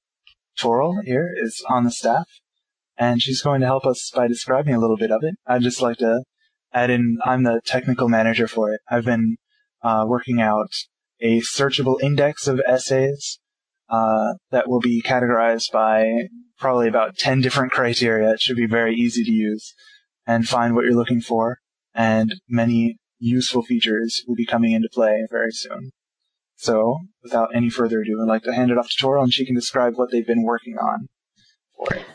[0.56, 2.28] Toril, here, is on the staff,
[2.96, 5.34] and she's going to help us by describing a little bit of it.
[5.44, 6.22] I'd just like to
[6.72, 8.80] add in, I'm the technical manager for it.
[8.88, 9.36] I've been
[9.82, 10.70] uh, working out
[11.20, 13.40] a searchable index of essays
[13.88, 18.32] uh, that will be categorized by probably about 10 different criteria.
[18.32, 19.74] It should be very easy to use
[20.26, 21.58] and find what you're looking for
[21.96, 25.90] and many useful features will be coming into play very soon.
[26.56, 29.44] So, without any further ado, I'd like to hand it off to Toril and she
[29.44, 31.08] can describe what they've been working on
[31.76, 32.06] for it.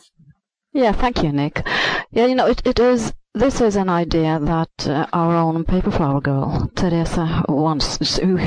[0.73, 1.65] Yeah, thank you, Nick.
[2.11, 3.13] Yeah, you know, it, it is.
[3.33, 7.97] This is an idea that uh, our own paperflower girl, Teresa, once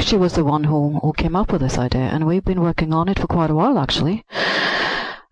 [0.02, 2.92] she was the one who, who came up with this idea, and we've been working
[2.92, 4.24] on it for quite a while, actually.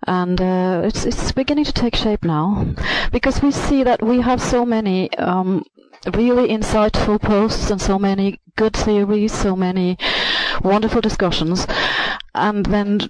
[0.06, 2.66] And uh, it's it's beginning to take shape now,
[3.12, 5.64] because we see that we have so many um,
[6.12, 9.96] really insightful posts and so many good theories, so many
[10.62, 11.66] wonderful discussions,
[12.34, 13.00] and then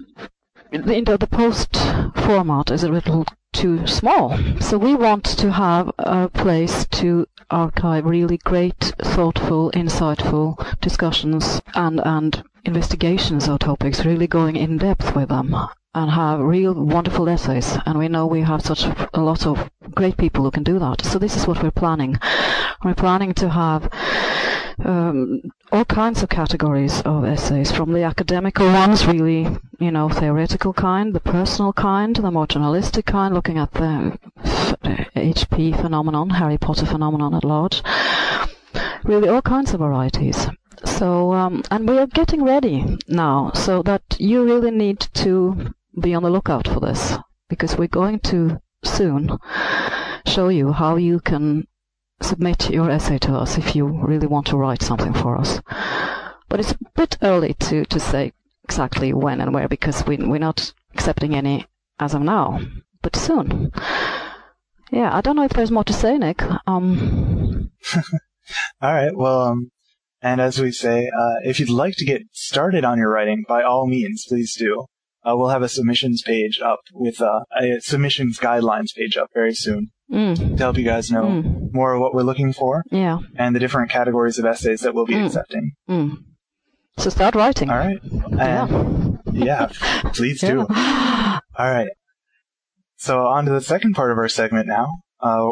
[0.71, 1.75] you know, the post
[2.15, 4.37] format is a little too small.
[4.59, 11.99] So we want to have a place to archive really great, thoughtful, insightful discussions and,
[12.05, 15.55] and investigations of topics, really going in depth with them
[15.95, 17.77] and have real wonderful essays.
[17.85, 21.05] And we know we have such a lot of great people who can do that.
[21.05, 22.17] So this is what we're planning.
[22.83, 23.89] We're planning to have
[24.83, 29.47] um, all kinds of categories of essays, from the academical ones, really,
[29.79, 34.17] you know, theoretical kind, the personal kind, the more journalistic kind, looking at the
[35.15, 37.83] HP phenomenon, Harry Potter phenomenon at large.
[39.03, 40.47] Really, all kinds of varieties.
[40.85, 46.13] So, um, and we are getting ready now, so that you really need to be
[46.13, 47.17] on the lookout for this,
[47.49, 49.37] because we're going to soon
[50.25, 51.67] show you how you can
[52.21, 55.61] submit your essay to us if you really want to write something for us.
[56.49, 60.37] But it's a bit early to, to say exactly when and where because we, we're
[60.37, 61.65] not accepting any
[61.99, 62.59] as of now,
[63.01, 63.71] but soon.
[64.91, 66.41] Yeah, I don't know if there's more to say, Nick.
[66.67, 67.71] Um,
[68.81, 69.15] All right.
[69.15, 69.71] Well, um,
[70.21, 73.63] and as we say, uh, if you'd like to get started on your writing, by
[73.63, 74.85] all means, please do.
[75.25, 79.53] Uh, we'll have a submissions page up with uh, a submissions guidelines page up very
[79.53, 80.35] soon mm.
[80.35, 81.73] to help you guys know Mm.
[81.73, 83.19] more of what we're looking for yeah.
[83.37, 85.25] and the different categories of essays that we'll be Mm.
[85.27, 85.71] accepting.
[85.89, 86.17] Mm.
[86.97, 87.69] So start writing.
[87.69, 87.99] All right.
[88.39, 89.67] And yeah,
[90.13, 90.59] please do.
[90.69, 91.89] All right.
[92.97, 94.87] So on to the second part of our segment now.
[95.19, 95.51] Uh,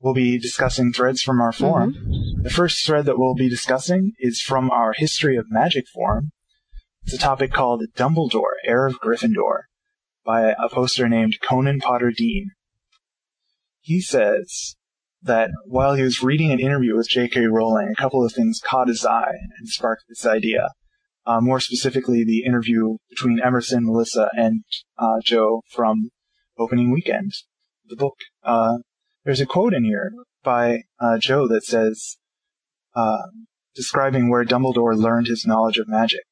[0.00, 1.94] we'll be discussing threads from our forum.
[2.42, 6.32] The first thread that we'll be discussing is from our History of Magic forum.
[7.06, 9.66] It's a topic called Dumbledore, Heir of Gryffindor,
[10.24, 12.50] by a poster named Conan Potter Dean.
[13.80, 14.74] He says
[15.22, 17.46] that while he was reading an interview with J.K.
[17.46, 20.70] Rowling, a couple of things caught his eye and sparked this idea.
[21.24, 24.64] Uh, more specifically, the interview between Emerson, Melissa, and
[24.98, 26.10] uh, Jo from
[26.58, 27.30] opening weekend,
[27.88, 28.16] the book.
[28.42, 28.78] Uh,
[29.24, 30.10] there's a quote in here
[30.42, 32.16] by uh, Jo that says,
[32.96, 33.28] uh,
[33.76, 36.22] describing where Dumbledore learned his knowledge of magic.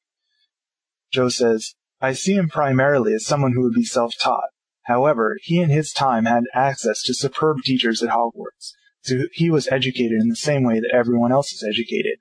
[1.11, 4.49] Jo says, I see him primarily as someone who would be self-taught.
[4.83, 9.67] However, he in his time had access to superb teachers at Hogwarts, so he was
[9.69, 12.17] educated in the same way that everyone else is educated.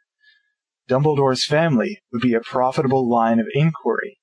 [0.89, 4.19] Dumbledore's family would be a profitable line of inquiry,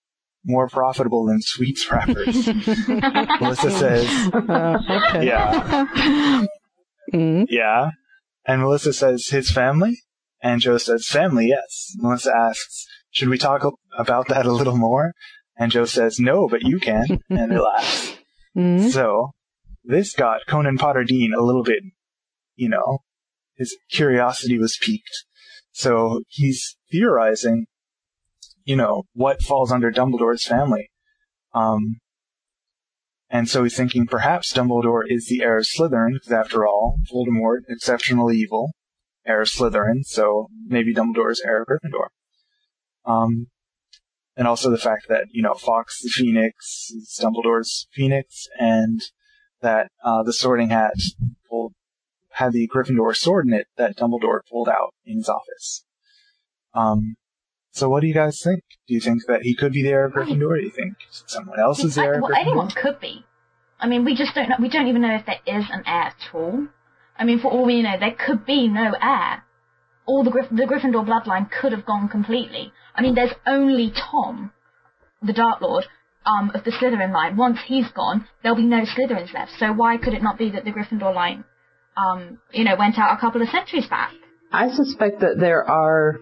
[0.46, 2.48] more profitable than sweets wrappers.
[2.88, 5.26] Melissa says, okay.
[5.28, 6.46] yeah.
[7.14, 7.48] Mm.
[7.50, 7.92] Yeah.
[8.46, 10.00] And Melissa says, his family?
[10.42, 11.94] And Jo says, family, yes.
[11.98, 13.64] Melissa asks, should we talk
[13.98, 15.14] about that a little more?
[15.58, 17.20] And Jo says, no, but you can.
[17.30, 18.18] And they laugh.
[18.54, 18.92] Mm.
[18.92, 19.32] So,
[19.82, 21.84] this got Conan Potter Dean a little bit,
[22.58, 23.00] you know,
[23.56, 25.24] his curiosity was piqued.
[25.72, 27.68] So he's theorizing,
[28.66, 30.90] you know, what falls under Dumbledore's family.
[31.54, 32.00] Um,
[33.30, 37.62] and so he's thinking perhaps Dumbledore is the heir of Slytherin, because after all, Voldemort,
[37.70, 38.72] exceptional evil,
[39.26, 42.08] heir of Slytherin, so maybe Dumbledore is heir of Gryffindor.
[43.06, 43.48] Um,
[44.36, 49.02] and also the fact that, you know, Fawkes the Phoenix is Dumbledore's Phoenix, and
[49.62, 50.94] that, uh, the sorting hat
[51.50, 51.74] pulled,
[52.32, 55.84] had the Gryffindor sword in it that Dumbledore pulled out in his office.
[56.74, 57.16] Um,
[57.72, 58.64] so what do you guys think?
[58.88, 60.58] Do you think that he could be the heir of Gryffindor?
[60.58, 62.42] Do you think someone else is the heir of well, Gryffindor?
[62.42, 63.26] anyone could be.
[63.80, 64.58] I mean, we just don't know.
[64.60, 66.68] We don't even know if there is an heir at all.
[67.18, 69.44] I mean, for all we know, there could be no heir.
[70.06, 72.72] All the, Gryff- the Gryffindor bloodline could have gone completely.
[72.96, 74.52] I mean, there's only Tom,
[75.22, 75.86] the Dark Lord,
[76.26, 77.38] um, of the Slytherin line.
[77.38, 79.52] Once he's gone, there'll be no Slytherins left.
[79.60, 81.44] So why could it not be that the Gryffindor line,
[81.96, 84.12] um, you know, went out a couple of centuries back?
[84.52, 86.18] I suspect that there are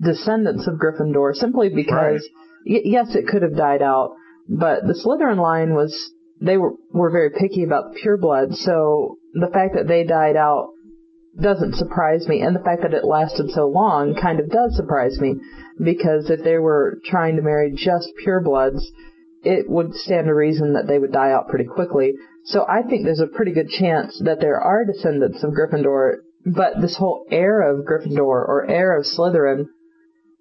[0.00, 2.26] descendants of Gryffindor simply because,
[2.66, 4.10] y- yes, it could have died out,
[4.48, 5.94] but the Slytherin line was,
[6.40, 10.70] they were, were very picky about pureblood, so the fact that they died out
[11.40, 15.18] doesn't surprise me, and the fact that it lasted so long kind of does surprise
[15.20, 15.34] me,
[15.82, 18.82] because if they were trying to marry just purebloods,
[19.42, 22.14] it would stand to reason that they would die out pretty quickly.
[22.44, 26.16] So I think there's a pretty good chance that there are descendants of Gryffindor,
[26.46, 29.66] but this whole heir of Gryffindor or heir of Slytherin,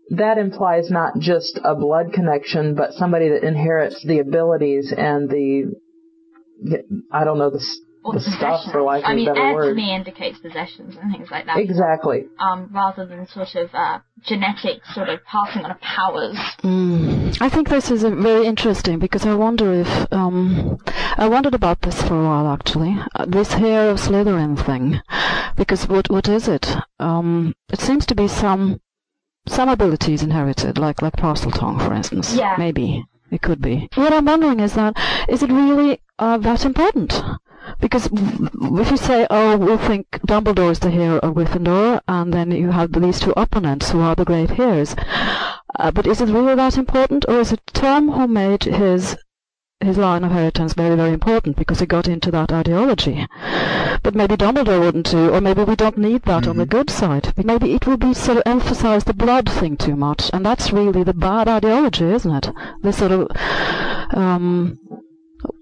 [0.09, 5.73] that implies not just a blood connection, but somebody that inherits the abilities and the,
[7.11, 7.65] I don't know, the,
[8.03, 8.85] s- Or the the stuff, for possessions.
[8.85, 11.57] lack of I a mean, better heir to me indicates possessions and things like that.
[11.57, 12.25] Exactly.
[12.39, 16.37] Um, rather than sort of uh, genetic sort of passing on of powers.
[16.63, 17.37] Mm.
[17.41, 20.77] I think this is a very interesting because I wonder if um,
[21.17, 22.97] I wondered about this for a while actually.
[23.15, 25.01] Uh, this heir of Slytherin thing,
[25.55, 26.65] because what what is it?
[26.99, 28.79] Um, it seems to be some
[29.47, 32.33] some abilities inherited, like like Parseltongue, for instance.
[32.35, 32.55] Yeah.
[32.57, 33.89] Maybe it could be.
[33.95, 34.93] What I'm wondering is that
[35.27, 37.13] is it really uh, that important?
[37.79, 42.51] Because if you say, oh, we think Dumbledore is the hero of Gryffindor, and then
[42.51, 44.95] you have these two opponents who are the great heroes,
[45.79, 49.17] uh, but is it really that important, or is it Tom who made his
[49.83, 53.27] his line of inheritance very, very important because he got into that ideology.
[54.01, 57.33] But maybe Dumbledore wouldn't do, or maybe we don't need that on the good side.
[57.37, 61.03] Maybe it will be sort of emphasize the blood thing too much, and that's really
[61.03, 62.55] the bad ideology, isn't it?
[62.81, 63.27] This sort of
[64.13, 64.79] um,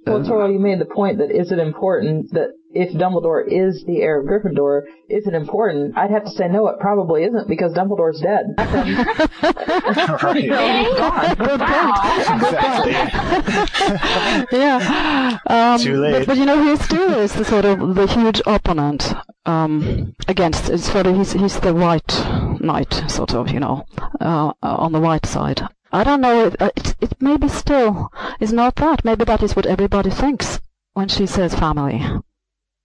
[0.06, 4.02] Well, Toril, you made the point that is it important that if Dumbledore is the
[4.02, 5.98] heir of Gryffindor, is it important?
[5.98, 8.56] I'd have to say no, it probably isn't because Dumbledore's dead.
[14.52, 15.40] yeah.
[15.48, 16.20] Um, Too late.
[16.20, 19.14] But, but you know, he still is the sort of the huge opponent
[19.46, 20.70] um, against.
[20.70, 22.26] It's sort of he's he's the white
[22.60, 23.86] knight, sort of, you know,
[24.20, 25.62] uh, on the white side.
[25.92, 26.48] I don't know.
[26.48, 29.04] If, uh, it, it maybe still is not that.
[29.04, 30.60] Maybe that is what everybody thinks
[30.94, 32.02] when she says family.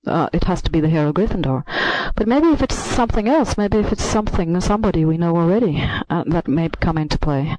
[0.06, 1.64] Uh, it has to be the hero Gryffindor.
[2.14, 6.24] But maybe if it's something else, maybe if it's something, somebody we know already, uh,
[6.28, 7.56] that may come into play.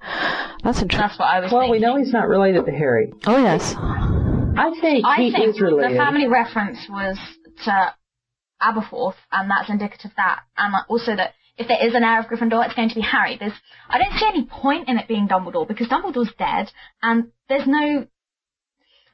[0.64, 1.08] That's interesting.
[1.08, 1.82] That's what I was well, thinking.
[1.82, 3.12] we know he's not related to Harry.
[3.26, 3.76] Oh, yes.
[3.76, 5.92] I think I he think is related.
[5.92, 7.18] the family reference was
[7.66, 7.94] to
[8.62, 10.40] Aberforth, and that's indicative of that.
[10.58, 13.38] And also that if there is an heir of Gryffindor, it's going to be Harry.
[13.40, 13.54] There's,
[13.90, 18.08] I don't see any point in it being Dumbledore because Dumbledore's dead, and there's no.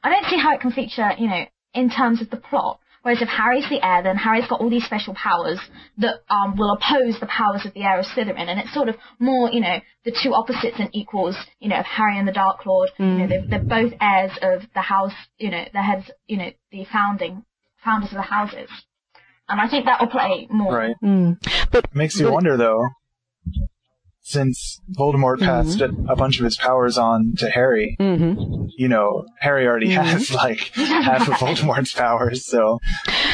[0.02, 2.78] I don't see how it can feature, you know, in terms of the plot.
[3.04, 5.60] Whereas if Harry's the heir, then Harry's got all these special powers
[5.98, 8.96] that um, will oppose the powers of the heir of Slytherin, and it's sort of
[9.18, 12.64] more, you know, the two opposites and equals, you know, of Harry and the Dark
[12.64, 12.90] Lord.
[12.98, 16.50] You know, they're, they're both heirs of the house, you know, the heads, you know,
[16.72, 17.44] the founding
[17.84, 18.70] founders of the houses,
[19.48, 20.74] and I think that will play more.
[20.74, 20.96] Right.
[21.02, 21.36] Mm.
[21.70, 22.88] But Makes you wonder, though,
[24.24, 25.44] since Voldemort mm-hmm.
[25.44, 28.66] passed a, a bunch of his powers on to Harry, Mm-hmm.
[28.76, 30.02] you know, Harry already mm-hmm.
[30.02, 32.80] has like half of Voldemort's powers, so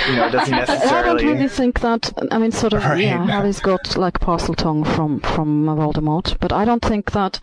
[0.08, 1.22] you know, doesn't necessarily.
[1.22, 2.12] I don't really think that.
[2.32, 3.04] I mean, sort of, Right.
[3.04, 7.40] yeah, Harry's got like Parseltongue from from Voldemort, but I don't think that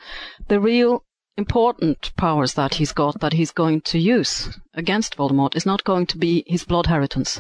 [0.49, 1.03] the real
[1.38, 6.05] important powers that he's got that he's going to use against Voldemort is not going
[6.07, 7.39] to be his blood inheritance.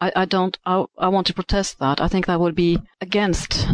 [0.00, 0.56] I, I don't.
[0.64, 2.00] I, I want to protest that.
[2.00, 3.66] I think that would be against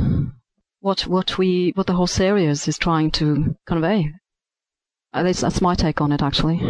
[0.80, 4.12] what what we what the whole series is trying to convey.
[5.12, 6.60] At least that's my take on it, actually.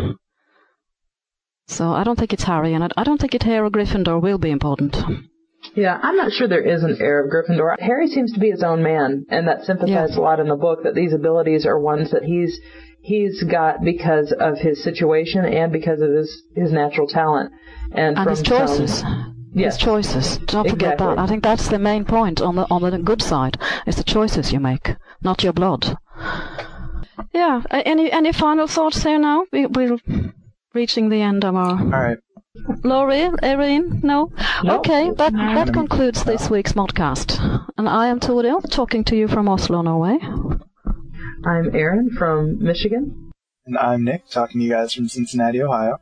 [1.68, 4.22] So I don't think it's Harry, and I, I don't think it Harry or Gryffindor
[4.22, 4.96] will be important.
[5.74, 7.80] Yeah, I'm not sure there is an heir of Gryffindor.
[7.80, 10.84] Harry seems to be his own man, and that's emphasized a lot in the book
[10.84, 12.61] that these abilities are ones that he's
[13.00, 17.52] he's got because of his situation and because of his his natural talent
[17.90, 19.00] and, And from his choices.
[19.00, 20.38] Some, His choices.
[20.38, 21.16] Don't forget Exactly.
[21.16, 21.18] that.
[21.18, 23.59] I think that's the main point on the on the good side.
[23.86, 25.96] It's the choices you make, not your blood.
[27.32, 27.62] Yeah.
[27.70, 29.44] uh, Any any final thoughts here now?
[29.52, 29.98] We, we're
[30.74, 31.78] reaching the end of our.
[31.80, 32.18] All right.
[32.84, 34.30] Laurie, Erin, no?
[34.64, 34.78] No.
[34.78, 37.38] Okay, that that concludes this week's modcast.
[37.76, 40.18] And I am Toril, talking to you from Oslo, Norway.
[41.44, 43.32] I'm Erin from Michigan.
[43.66, 45.98] And I'm Nick, talking to you guys from Cincinnati, Ohio.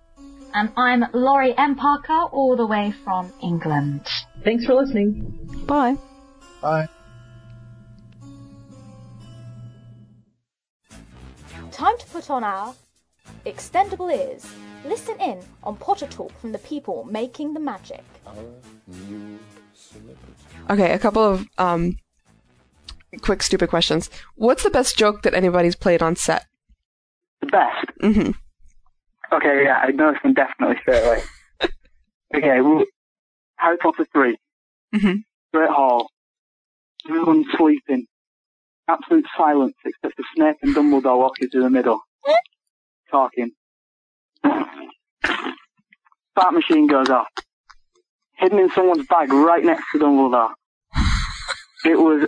[0.56, 1.74] And I'm Laurie M.
[1.74, 4.06] Parker, all the way from England.
[4.44, 5.36] Thanks for listening.
[5.66, 5.96] Bye.
[6.62, 6.86] Bye.
[11.72, 12.72] Time to put on our
[13.44, 14.46] extendable ears.
[14.84, 18.04] Listen in on Potter talk from the people making the magic.
[20.70, 21.96] Okay, a couple of um,
[23.22, 24.08] quick stupid questions.
[24.36, 26.46] What's the best joke that anybody's played on set?
[27.40, 27.98] The best.
[28.00, 28.30] Mm-hmm.
[29.32, 31.22] Okay, yeah, I know this one definitely straight away.
[32.36, 32.84] okay, well,
[33.56, 34.36] Harry Potter 3.
[34.94, 35.14] Mm-hmm.
[35.52, 36.08] Great Hall.
[37.08, 38.06] Everyone's sleeping.
[38.88, 42.00] Absolute silence except for Snape and Dumbledore walking through the middle.
[43.10, 43.50] Talking.
[44.44, 47.28] Spark machine goes off.
[48.36, 50.50] Hidden in someone's bag right next to Dumbledore.
[51.86, 52.26] It was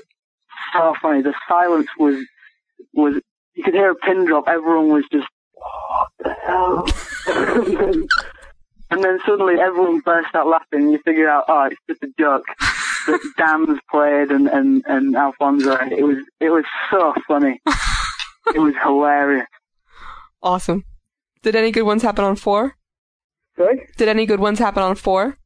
[0.74, 1.22] so funny.
[1.22, 2.22] The silence was,
[2.92, 3.14] was,
[3.54, 4.48] you could hear a pin drop.
[4.48, 5.26] Everyone was just,
[5.88, 8.08] what the hell?
[8.90, 12.08] and then suddenly everyone burst out laughing and you figure out, oh, it's just a
[12.18, 12.44] joke.
[13.06, 15.76] That Dan's played and, and, and Alfonso.
[15.90, 17.60] It was, it was so funny.
[18.54, 19.46] it was hilarious.
[20.42, 20.84] Awesome.
[21.42, 22.76] Did any good ones happen on four?
[23.56, 23.86] Sorry?
[23.96, 25.38] Did any good ones happen on four?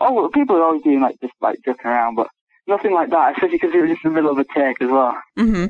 [0.00, 2.28] Oh, well, people are always doing like just like joking around, but
[2.66, 4.88] nothing like that, especially because it was just in the middle of a take as
[4.88, 5.16] well.
[5.38, 5.66] Mm-hmm.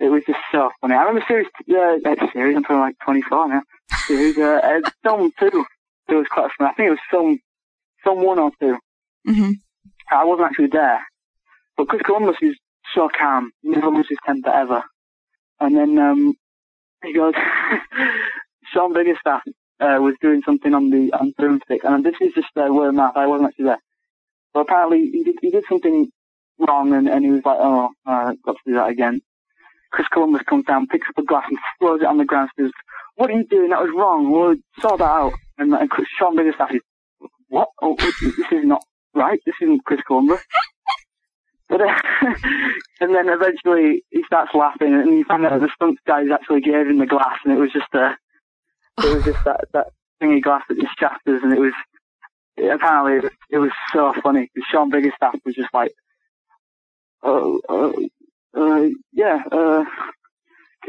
[0.00, 0.94] It was just so funny.
[0.94, 3.62] I remember series, uh, uh, series, I'm probably like 24 now.
[4.06, 5.64] Series, uh, uh, film two.
[6.08, 6.70] It was quite funny.
[6.70, 7.38] I think it was film,
[8.02, 8.76] film one or two.
[9.28, 9.52] Mm-hmm.
[10.10, 11.00] I wasn't actually there.
[11.76, 12.56] But Chris Columbus was
[12.94, 13.52] so calm.
[13.62, 14.82] He never loses his temper ever.
[15.60, 16.34] And then, um,
[17.04, 17.34] he goes,
[18.72, 19.42] Sean Biggerstaff,
[19.80, 21.84] uh, was doing something on the, on Broomstick.
[21.84, 23.16] And this is just, uh, word of mouth.
[23.16, 23.82] I wasn't actually there.
[24.52, 26.10] But apparently he did, he did something
[26.58, 29.20] wrong and, and he was like, oh, uh, got to do that again.
[29.92, 32.70] Chris Columbus comes down, picks up a glass and throws it on the ground, says,
[33.16, 33.70] what are you doing?
[33.70, 34.30] That was wrong.
[34.30, 35.32] Well, sort that out.
[35.58, 36.80] And, and Chris- Sean Biggerstaff is,
[37.48, 37.68] what?
[37.80, 38.82] Oh, this is not
[39.14, 39.38] right.
[39.44, 40.40] This isn't Chris Columbus.
[41.68, 41.98] But, uh,
[43.00, 46.86] and then eventually he starts laughing, and you find out the stunt guys actually gave
[46.86, 48.16] him the glass, and it was just a,
[49.02, 49.86] it was just that that
[50.22, 51.72] thingy glass that just shatters, and it was
[52.58, 55.92] apparently it was, so funny Sean Biggerstaff was just like,
[57.22, 57.92] oh, uh,
[58.56, 59.86] uh, yeah, because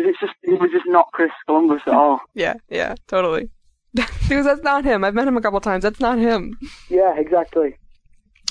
[0.10, 2.20] it's just it was just not Chris Columbus at all.
[2.34, 3.50] Yeah, yeah, totally.
[3.94, 5.04] because that's not him.
[5.04, 5.84] I've met him a couple times.
[5.84, 6.58] That's not him.
[6.90, 7.76] Yeah, exactly.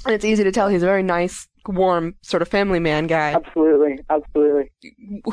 [0.05, 3.33] And it's easy to tell he's a very nice, warm, sort of family man guy.
[3.33, 4.71] Absolutely, absolutely.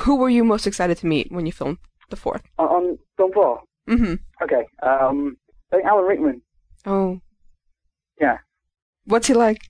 [0.01, 1.77] Who were you most excited to meet when you filmed
[2.09, 2.41] the fourth?
[2.57, 3.61] On, on Film Four.
[3.87, 4.15] Mm-hmm.
[4.43, 4.65] Okay.
[4.83, 5.37] Um,
[5.71, 6.41] I think Alan Rickman.
[6.85, 7.19] Oh,
[8.19, 8.37] Yeah.
[9.05, 9.61] what's he like?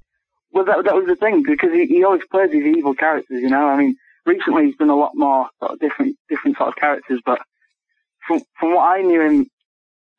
[0.51, 3.41] Well, that that was the thing because he, he always plays these evil characters.
[3.41, 3.95] You know, I mean,
[4.25, 7.21] recently he's done a lot more sort of different different sort of characters.
[7.25, 7.39] But
[8.27, 9.47] from from what I knew him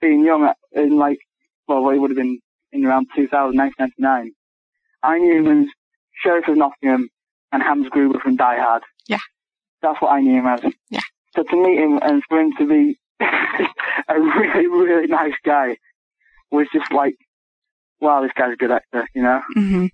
[0.00, 1.18] being young, in like
[1.66, 2.38] well, what he would have been
[2.72, 4.32] in around 2000, 1999,
[5.02, 5.68] I knew him as
[6.22, 7.08] Sheriff of Nottingham
[7.52, 8.82] and Hans Gruber from Die Hard.
[9.08, 9.18] Yeah.
[9.82, 10.60] That's what I knew him as.
[10.90, 11.00] Yeah.
[11.34, 15.76] So to meet him and for him to be a really really nice guy
[16.50, 17.14] was just like,
[18.00, 19.06] wow, this guy's a good actor.
[19.14, 19.86] You know Mm-hmm.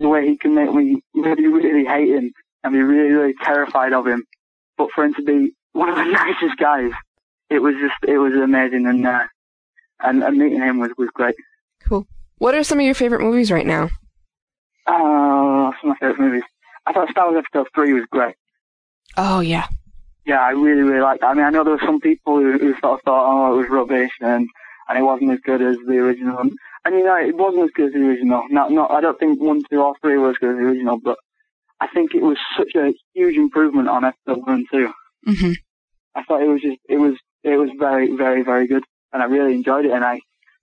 [0.00, 2.32] The way he can make me really, really hate him
[2.64, 4.24] and be really, really terrified of him.
[4.76, 6.90] But for him to be one of the nicest guys,
[7.50, 8.86] it was just, it was amazing.
[8.86, 9.26] And, uh,
[10.00, 11.36] and, and meeting him was, was great.
[11.86, 12.06] Cool.
[12.38, 13.90] What are some of your favorite movies right now?
[14.86, 16.42] Uh, some of my favorite movies.
[16.86, 18.34] I thought Star Wars Episode 3 was great.
[19.16, 19.66] Oh yeah.
[20.24, 21.26] Yeah, I really, really liked it.
[21.26, 23.56] I mean, I know there were some people who, who sort of thought, oh, it
[23.58, 24.48] was rubbish and,
[24.88, 26.38] and it wasn't as good as the original.
[26.84, 28.44] And, and you know, it wasn't as good as the original.
[28.50, 30.98] Not, not, I don't think 1, 2 or 3 were as good as the original,
[31.02, 31.16] but
[31.80, 34.92] I think it was such a huge improvement on Episode 1 and 2.
[35.28, 35.52] Mm-hmm.
[36.14, 37.14] I thought it was just, it was,
[37.44, 40.20] it was very, very, very good, and I really enjoyed it, and I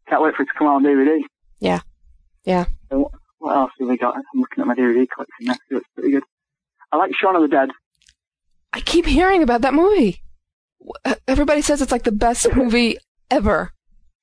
[0.07, 1.21] can't wait for it to come out on DVD.
[1.59, 1.79] Yeah.
[2.43, 2.65] Yeah.
[2.91, 4.15] So what- what else have we got?
[4.15, 5.79] I'm looking at my DVD collection next to it.
[5.81, 6.23] It's pretty good.
[6.91, 7.69] I like Shaun of the Dead.
[8.73, 10.21] I keep hearing about that movie.
[11.27, 12.97] Everybody says it's like the best movie
[13.29, 13.73] ever.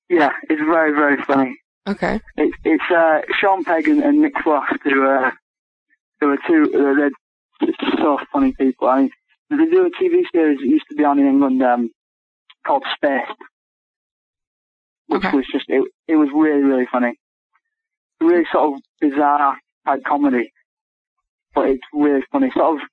[0.09, 1.57] Yeah, it's very, very funny.
[1.87, 2.20] Okay.
[2.37, 5.30] It's it's uh, Sean Pegg and, and Nick Frost who uh,
[6.20, 6.72] who are two.
[6.74, 7.11] Uh,
[7.61, 8.89] they're so funny people.
[8.89, 9.11] I mean,
[9.51, 11.91] they do a TV series that used to be on in England um,
[12.66, 13.39] called Spaced,
[15.09, 15.85] which was just it.
[16.09, 17.18] It was really, really funny.
[18.20, 20.53] Really sort of bizarre type comedy,
[21.55, 22.51] but it's really funny.
[22.57, 22.89] Sort of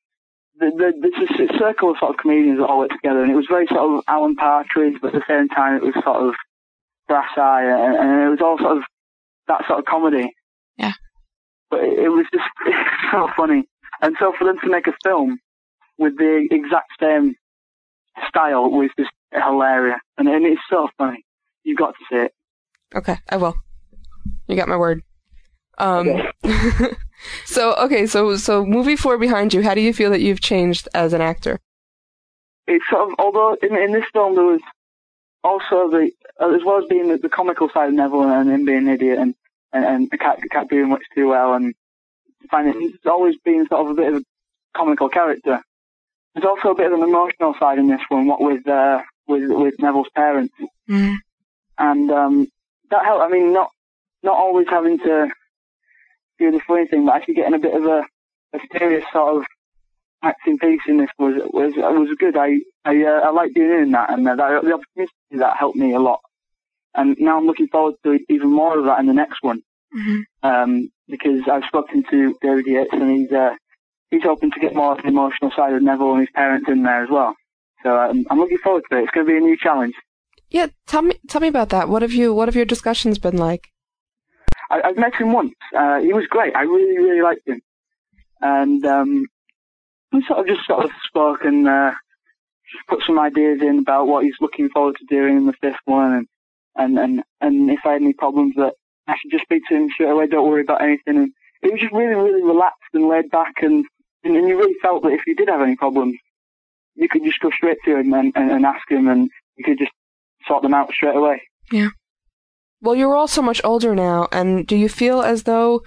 [0.60, 3.36] the, the, there's a circle of sort of comedians that all work together, and it
[3.36, 6.36] was very sort of Alan Partridge, but at the same time it was sort of
[7.08, 8.84] Brass Eye, and, and it was all sort of
[9.48, 10.32] that sort of comedy.
[10.78, 10.94] Yeah.
[11.70, 12.46] But it, it was just
[13.12, 13.64] so funny,
[14.02, 15.40] and so for them to make a film
[15.98, 17.36] with the exact same
[18.28, 21.24] style was just hilarious, and, and it's so funny.
[21.64, 22.34] You've got to see it.
[22.96, 23.56] Okay, I will.
[24.48, 25.02] You got my word.
[25.78, 26.22] Um,
[27.46, 29.64] so okay, so so movie four behind you.
[29.64, 31.60] How do you feel that you've changed as an actor?
[32.68, 34.62] it's sort of although in in this film there was
[35.44, 38.88] also the as well as being the, the comical side of Neville and him being
[38.88, 39.36] an idiot and
[39.74, 41.74] and, and cat cat doing much too well and
[42.50, 44.24] finding it's always been sort of a bit of a
[44.76, 45.62] comical character.
[46.34, 49.50] There's also a bit of an emotional side in this one, what with uh, with
[49.50, 50.54] with Neville's parents,
[50.90, 51.16] Mm.
[51.78, 52.48] and um,
[52.90, 53.24] that helped.
[53.24, 53.70] I mean, not
[54.24, 55.30] not always having to
[56.40, 58.04] do the funny thing, but actually getting a bit of a,
[58.54, 59.46] a serious sort of
[60.24, 62.38] acting piece in this was was was good.
[62.38, 65.78] I I uh, I like being in that, and uh, that, the opportunity that helped
[65.78, 66.20] me a lot.
[66.94, 69.62] And now I'm looking forward to even more of that in the next one,
[69.96, 70.48] Mm-hmm.
[70.50, 73.56] um, because I've spoken to David Yates, and he's uh,
[74.10, 76.84] he's hoping to get more of the emotional side of Neville and his parents in
[76.84, 77.36] there as well.
[77.84, 79.04] So um, I'm looking forward to it.
[79.04, 79.96] It's going to be a new challenge.
[80.50, 81.90] Yeah, tell me tell me about that.
[81.90, 83.70] What have you what have your discussions been like?
[84.70, 85.54] I, I've met him once.
[85.76, 86.56] Uh, he was great.
[86.56, 87.62] I really, really liked him.
[88.42, 89.28] And um,
[90.12, 91.94] we sort of just sort of spoke and uh,
[92.88, 96.14] put some ideas in about what he's looking forward to doing in the fifth one,
[96.14, 96.28] and
[96.76, 98.74] and and, and if I had any problems, that
[99.08, 100.28] I should just speak to him straight away.
[100.28, 101.18] Don't worry about anything.
[101.18, 103.86] And it was just really, really relaxed and laid back, and
[104.24, 106.16] and, and you really felt that if you did have any problems,
[106.96, 109.80] you could just go straight to him and, and, and ask him, and you could
[109.80, 109.92] just
[110.48, 111.42] sort them out straight away.
[111.72, 111.90] Yeah.
[112.82, 115.82] Well, you're all so much older now, and do you feel as though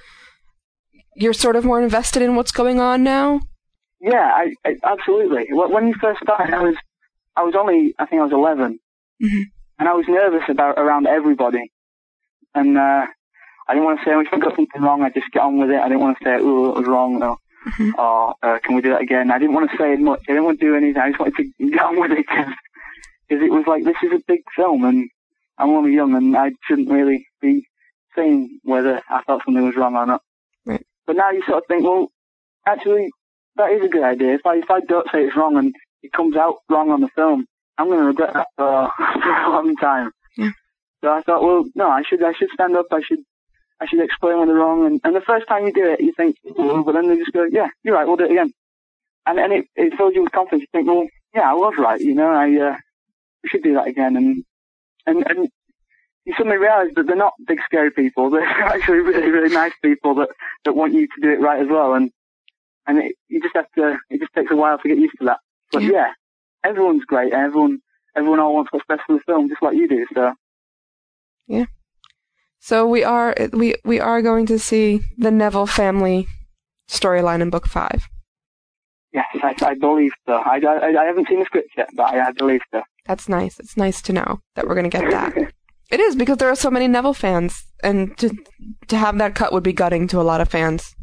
[1.16, 3.40] you're sort of more invested in what's going on now?
[4.04, 5.46] Yeah, I, I, absolutely.
[5.50, 6.76] When you first started, I was,
[7.36, 8.78] I was only, I think I was 11,
[9.22, 9.42] Mhm.
[9.78, 11.72] and I was nervous about around everybody,
[12.54, 13.06] and uh,
[13.66, 15.70] I didn't want to say if I got something wrong, I'd just get on with
[15.70, 15.80] it.
[15.80, 17.36] I didn't want to say, "Oh, it was wrong," or,
[17.98, 20.20] or uh, "Can we do that again?" I didn't want to say much.
[20.28, 21.00] I didn't want to do anything.
[21.00, 22.52] I just wanted to get on with it because
[23.28, 25.08] because it was like this is a big film and
[25.56, 27.66] I'm only young and I shouldn't really be
[28.14, 30.20] saying whether I thought something was wrong or not.
[30.66, 30.84] Right.
[31.06, 32.08] But now you sort of think, well,
[32.66, 33.08] actually,
[33.56, 34.34] that is a good idea.
[34.34, 37.08] If I if I don't say it's wrong and it comes out wrong on the
[37.14, 37.46] film,
[37.78, 40.10] I'm going to regret that for, for a long time.
[40.36, 40.50] Yeah.
[41.02, 42.86] So I thought, well, no, I should I should stand up.
[42.90, 43.20] I should
[43.80, 44.86] I should explain when they're wrong.
[44.86, 47.32] And, and the first time you do it, you think, oh, but then they just
[47.32, 48.52] go, yeah, you're right, we'll do it again.
[49.26, 50.62] And and it, it fills you with confidence.
[50.62, 52.00] You think, well, yeah, I was right.
[52.00, 52.76] You know, I uh,
[53.46, 54.16] should do that again.
[54.16, 54.44] And
[55.06, 55.48] and and
[56.24, 58.30] you suddenly realise that they're not big scary people.
[58.30, 60.28] They're actually really really nice people that
[60.64, 61.94] that want you to do it right as well.
[61.94, 62.10] And
[62.86, 63.96] and it, you just have to.
[64.10, 65.38] It just takes a while to get used to that.
[65.72, 66.12] But yeah, yeah
[66.64, 67.32] everyone's great.
[67.32, 67.78] Everyone
[68.16, 70.06] everyone all wants what's best for the film, just like you do.
[70.14, 70.32] So
[71.46, 71.66] yeah.
[72.60, 76.26] So we are we we are going to see the Neville family
[76.88, 78.08] storyline in book five.
[79.12, 80.32] Yes, I, I believe so.
[80.32, 82.82] I, I, I haven't seen the script yet, but I, I believe so.
[83.06, 83.60] That's nice.
[83.60, 85.36] It's nice to know that we're going to get that.
[85.92, 88.34] it is because there are so many Neville fans, and to
[88.88, 90.94] to have that cut would be gutting to a lot of fans.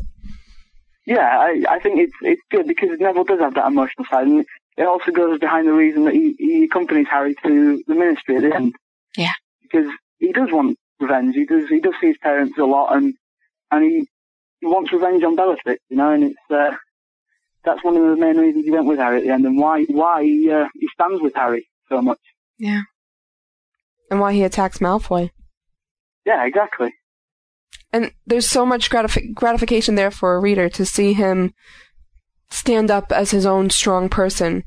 [1.05, 4.45] Yeah, I I think it's it's good because Neville does have that emotional side, and
[4.77, 8.43] it also goes behind the reason that he, he accompanies Harry to the ministry at
[8.43, 8.73] the end.
[9.17, 9.33] Yeah.
[9.61, 9.87] Because
[10.19, 11.35] he does want revenge.
[11.35, 13.13] He does he does see his parents a lot, and
[13.71, 14.07] and he
[14.59, 16.75] he wants revenge on Bellatrix, you know, and it's uh,
[17.65, 19.83] that's one of the main reasons he went with Harry at the end, and why
[19.85, 22.19] why he uh, he stands with Harry so much.
[22.57, 22.81] Yeah.
[24.09, 25.31] And why he attacks Malfoy.
[26.25, 26.93] Yeah, exactly.
[27.93, 31.53] And there's so much gratif- gratification there for a reader to see him
[32.49, 34.63] stand up as his own strong person.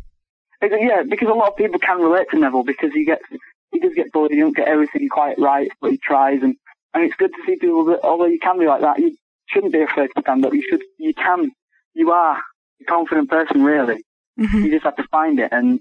[0.63, 3.23] Yeah, because a lot of people can relate to Neville because he gets
[3.71, 4.33] he does get bullied.
[4.33, 6.57] He don't get everything quite right, but he tries, and
[6.95, 9.73] and it's good to see people that although you can be like that, you shouldn't
[9.73, 10.55] be afraid to stand up.
[10.55, 11.51] You should, you can,
[11.93, 12.39] you are
[12.81, 14.03] a confident person, really.
[14.39, 14.65] Mm-hmm.
[14.65, 15.81] You just have to find it, and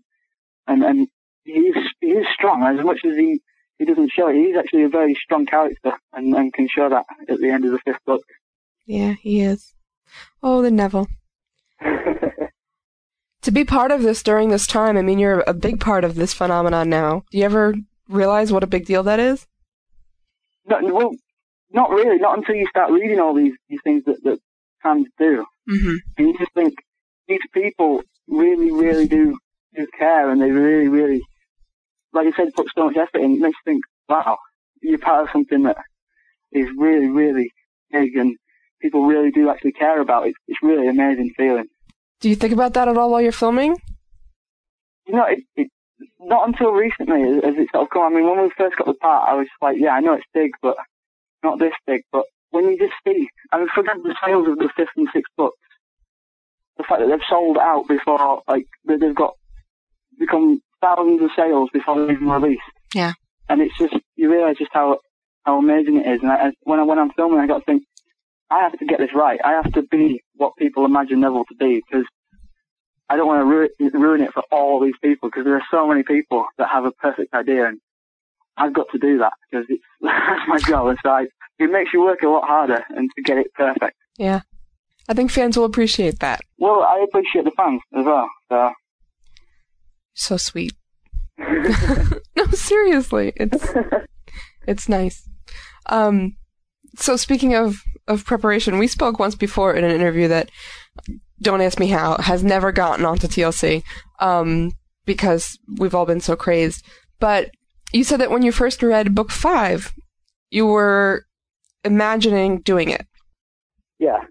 [0.68, 1.08] and and
[1.46, 3.42] he is he is strong as much as he
[3.84, 4.36] he doesn't show it.
[4.36, 7.72] He's actually a very strong character, and and can show that at the end of
[7.72, 8.24] the fifth book.
[8.86, 9.74] Yeah, he is.
[10.42, 11.08] Oh, the Neville.
[13.42, 16.16] to be part of this during this time, I mean, you're a big part of
[16.16, 17.24] this phenomenon now.
[17.32, 17.76] Do you ever
[18.08, 19.48] realize what a big deal that is?
[20.66, 21.12] No, well,
[21.72, 22.18] not really.
[22.20, 24.40] Not until you start reading all these these things that that
[24.82, 25.96] fans do, mm-hmm.
[26.18, 26.76] and you just think
[27.28, 29.38] these people really, really do
[29.76, 31.22] do care, and they really, really,
[32.14, 33.34] like I said, put so much effort in.
[33.34, 34.38] It makes you think, wow,
[34.82, 35.78] you're part of something that
[36.52, 37.52] is really, really
[37.92, 38.36] big, and
[38.82, 40.36] people really do actually care about it.
[40.48, 41.66] It's really amazing feeling.
[42.20, 43.76] Do you think about that at all while you're filming?
[45.08, 45.68] You know, it, it,
[46.20, 48.14] not until recently as it sort of come.
[48.14, 50.26] I mean, when we first got the part, I was like, yeah, I know it's
[50.34, 50.78] big, but
[51.44, 52.02] not this big.
[52.12, 55.32] But when you just see, I mean, forget the sales of the fifth and sixth
[55.36, 55.58] books,
[56.78, 59.34] the fact that they've sold out before, like, they've got
[60.20, 62.62] become thousands of sales before even released.
[62.94, 63.14] Yeah.
[63.50, 65.00] And it's just, you realise just how
[65.46, 66.22] how amazing it is.
[66.22, 67.84] And I, when I, when I'm filming, I got to think,
[68.50, 69.40] I have to get this right.
[69.44, 72.06] I have to be what people imagine Neville to be because
[73.10, 75.88] I don't want to ruin, ruin it for all these people because there are so
[75.88, 77.80] many people that have a perfect idea and
[78.56, 80.88] I've got to do that because it's that's my job.
[80.88, 81.26] And so I,
[81.60, 83.98] it makes you work a lot harder and to get it perfect.
[84.18, 84.42] Yeah.
[85.10, 86.42] I think fans will appreciate that.
[86.60, 88.30] Well, I appreciate the fans as well.
[88.50, 88.72] So,
[90.14, 90.74] so sweet.
[91.38, 93.66] no, seriously, it's
[94.68, 95.28] it's nice.
[95.88, 96.36] Um,
[96.96, 100.50] so speaking of of preparation, we spoke once before in an interview that
[101.42, 103.84] don't ask me how has never gotten onto TLC
[104.20, 104.72] um,
[105.06, 106.86] because we've all been so crazed.
[107.20, 107.52] But
[107.92, 109.94] you said that when you first read book five,
[110.50, 111.26] you were
[111.84, 113.06] imagining doing it.
[114.00, 114.22] Yeah.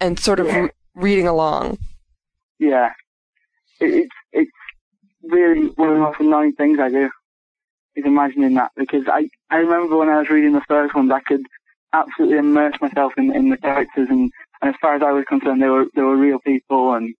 [0.00, 0.58] And sort of yeah.
[0.58, 1.78] re- reading along.
[2.58, 2.90] Yeah.
[3.80, 4.19] It, it's it's
[5.30, 7.10] really one of the most annoying things I do
[7.96, 11.20] is imagining that because I I remember when I was reading the first ones I
[11.20, 11.42] could
[11.92, 14.30] absolutely immerse myself in in the characters and,
[14.62, 17.14] and as far as I was concerned they were they were real people and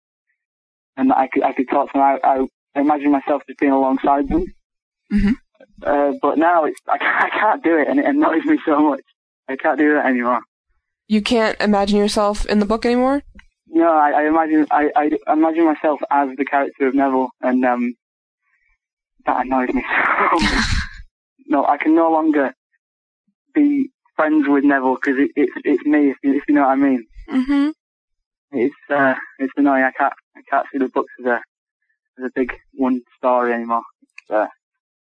[0.97, 2.03] and I could I could talk to them.
[2.03, 4.45] I, I imagine myself just being alongside them.
[5.13, 5.33] Mm-hmm.
[5.83, 9.03] Uh, but now it's I, I can't do it and it annoys me so much.
[9.49, 10.41] I can't do that anymore.
[11.09, 13.23] You can't imagine yourself in the book anymore.
[13.67, 17.95] No, I, I imagine I, I imagine myself as the character of Neville, and um,
[19.27, 19.85] that annoys me
[20.31, 20.65] so much.
[21.47, 22.55] no, I can no longer
[23.55, 26.71] be friends with Neville because it, it's it's me if you, if you know what
[26.71, 27.07] I mean.
[27.31, 27.71] Mm-hmm.
[28.53, 29.85] It's uh it's annoying.
[29.85, 31.41] I can't I can't see the books as a
[32.19, 33.83] as a big one story anymore.
[34.03, 34.47] It's, uh,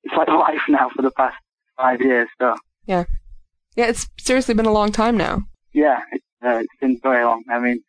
[0.04, 1.36] it's like life now for the past
[1.76, 2.28] five years.
[2.38, 2.56] So
[2.86, 3.04] yeah,
[3.76, 3.86] yeah.
[3.86, 5.42] It's seriously been a long time now.
[5.72, 7.44] Yeah, it's uh, it's been very long.
[7.50, 7.82] I mean,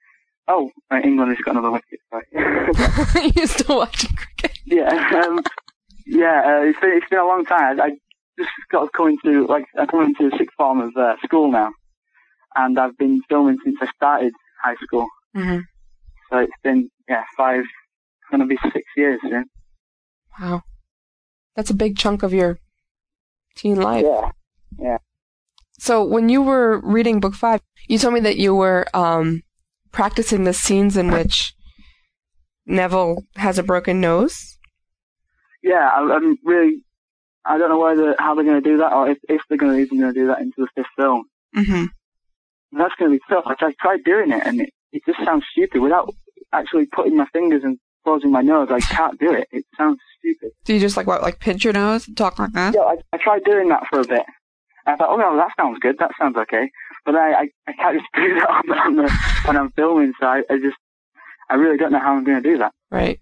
[0.47, 1.99] oh, England has got another wicket.
[2.09, 3.31] Sorry.
[3.35, 4.57] You're still watching cricket?
[4.65, 5.23] Yeah.
[5.25, 5.43] Um,
[6.11, 7.79] Yeah, uh, it's been it's been a long time.
[7.79, 7.89] I, I
[8.37, 11.69] just got coming to like I'm coming to the sixth form of uh, school now,
[12.55, 14.33] and I've been filming since I started
[14.63, 15.07] high school.
[15.37, 15.59] Mm-hmm.
[16.31, 19.45] So it's been yeah five, it's gonna be six years soon.
[20.39, 20.63] Wow.
[21.55, 22.57] That's a big chunk of your
[23.55, 24.05] teen life.
[24.05, 24.31] Yeah.
[24.79, 24.97] Yeah.
[25.77, 29.43] So when you were reading book five, you told me that you were um,
[29.91, 31.53] practicing the scenes in which
[32.65, 34.57] Neville has a broken nose.
[35.61, 36.83] Yeah, I, I'm really.
[37.45, 39.73] I don't know whether how they're going to do that, or if, if they're going
[39.73, 41.23] to even going to do that into the fifth film.
[41.55, 41.85] Mm-hmm.
[42.77, 43.45] That's going to be tough.
[43.47, 46.13] I tried, tried doing it, and it, it just sounds stupid without
[46.53, 48.69] actually putting my fingers and closing my nose.
[48.71, 49.47] I can't do it.
[49.51, 50.51] It sounds stupid.
[50.65, 52.75] Do you just like what, like pinch your nose and talk like that?
[52.75, 54.23] Yeah, I, I tried doing that for a bit.
[54.85, 55.97] I thought, oh no, that sounds good.
[55.99, 56.71] That sounds okay.
[57.05, 59.11] But I, I, I can't just do that on, on the,
[59.45, 60.13] when I'm filming.
[60.19, 60.77] So I, I just,
[61.49, 62.73] I really don't know how I'm going to do that.
[62.91, 63.19] Right.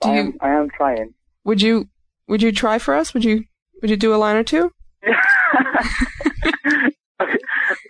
[0.00, 0.20] Do I you?
[0.20, 1.14] am, I am trying.
[1.46, 1.88] Would you?
[2.26, 3.14] Would you try for us?
[3.14, 3.44] Would you?
[3.80, 4.72] Would you do a line or two?
[5.04, 5.16] okay.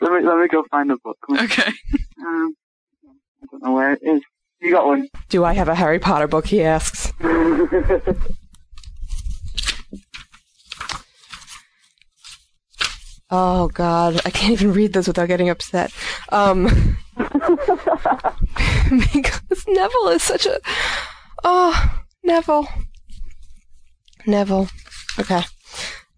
[0.00, 1.16] let me let me go find the book.
[1.30, 1.72] Okay.
[2.20, 2.54] Um,
[3.02, 4.20] I don't know where it is.
[4.60, 5.08] You got one?
[5.30, 6.46] Do I have a Harry Potter book?
[6.46, 7.12] He asks.
[13.28, 15.92] Oh God, I can't even read this without getting upset.
[16.28, 16.96] Um,
[19.12, 20.60] because Neville is such a
[21.42, 22.68] oh Neville,
[24.26, 24.68] Neville.
[25.18, 25.42] Okay.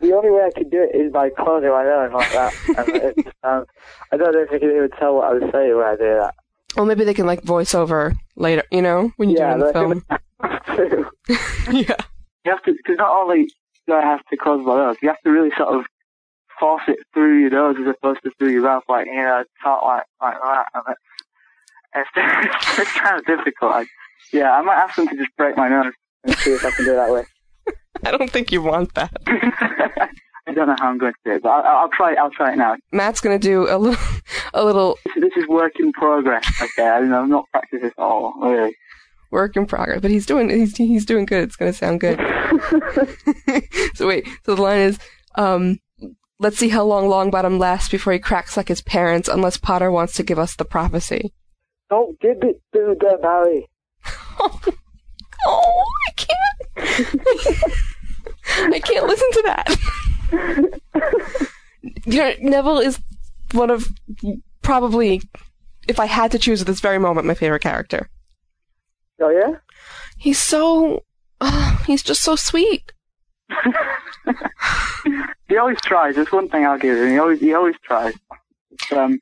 [0.00, 2.54] The only way I could do it is by closing my nose like that.
[2.78, 3.66] and it sounds,
[4.12, 6.18] I don't know if you can even tell what I was saying when I do
[6.20, 6.34] that.
[6.76, 8.62] Well, maybe they can like voice over later.
[8.70, 10.04] You know, when you Yeah, do it in the film.
[11.72, 11.96] yeah.
[12.44, 13.48] You have to, because not only
[13.86, 15.84] do I have to close my nose, you have to really sort of
[16.60, 19.82] force it through your nose as opposed to through your mouth, like, you know, talk
[19.82, 20.66] like, like that.
[20.74, 20.94] And
[21.96, 23.72] it's, it's, it's kind of difficult.
[23.72, 23.86] I,
[24.32, 25.92] yeah, I might ask them to just break my nose
[26.24, 27.24] and see if I can do it that way.
[28.04, 29.12] I don't think you want that.
[30.46, 32.14] I don't know how I'm going to do it, but I'll, I'll try.
[32.14, 32.76] I'll try it now.
[32.90, 34.02] Matt's gonna do a little,
[34.54, 36.46] a little This, this is work in progress.
[36.62, 38.74] Okay, I mean, I've not practiced at all, really.
[39.30, 41.44] work in progress, but he's doing he's he's doing good.
[41.44, 42.18] It's gonna sound good.
[43.94, 44.98] so wait, so the line is,
[45.34, 45.78] um,
[46.38, 50.14] let's see how long Longbottom lasts before he cracks like his parents, unless Potter wants
[50.14, 51.34] to give us the prophecy.
[51.90, 53.68] Don't give it to the Barry.
[55.46, 56.34] Oh, I can't.
[58.74, 59.78] I can't listen to that.
[62.06, 62.98] you know, Neville is
[63.52, 63.86] one of
[64.62, 65.22] probably,
[65.86, 68.08] if I had to choose at this very moment, my favorite character.
[69.20, 69.56] Oh yeah.
[70.16, 71.04] He's so,
[71.40, 72.92] oh, he's just so sweet.
[75.48, 76.16] He always tries.
[76.16, 77.08] That's one thing I'll give him.
[77.10, 78.14] He always he always tries.
[78.94, 79.18] Um,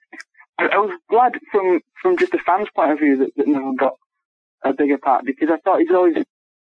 [0.59, 3.75] I, I was glad from from just a fan's point of view that, that Neville
[3.75, 3.95] got
[4.71, 6.17] a bigger part because I thought he's always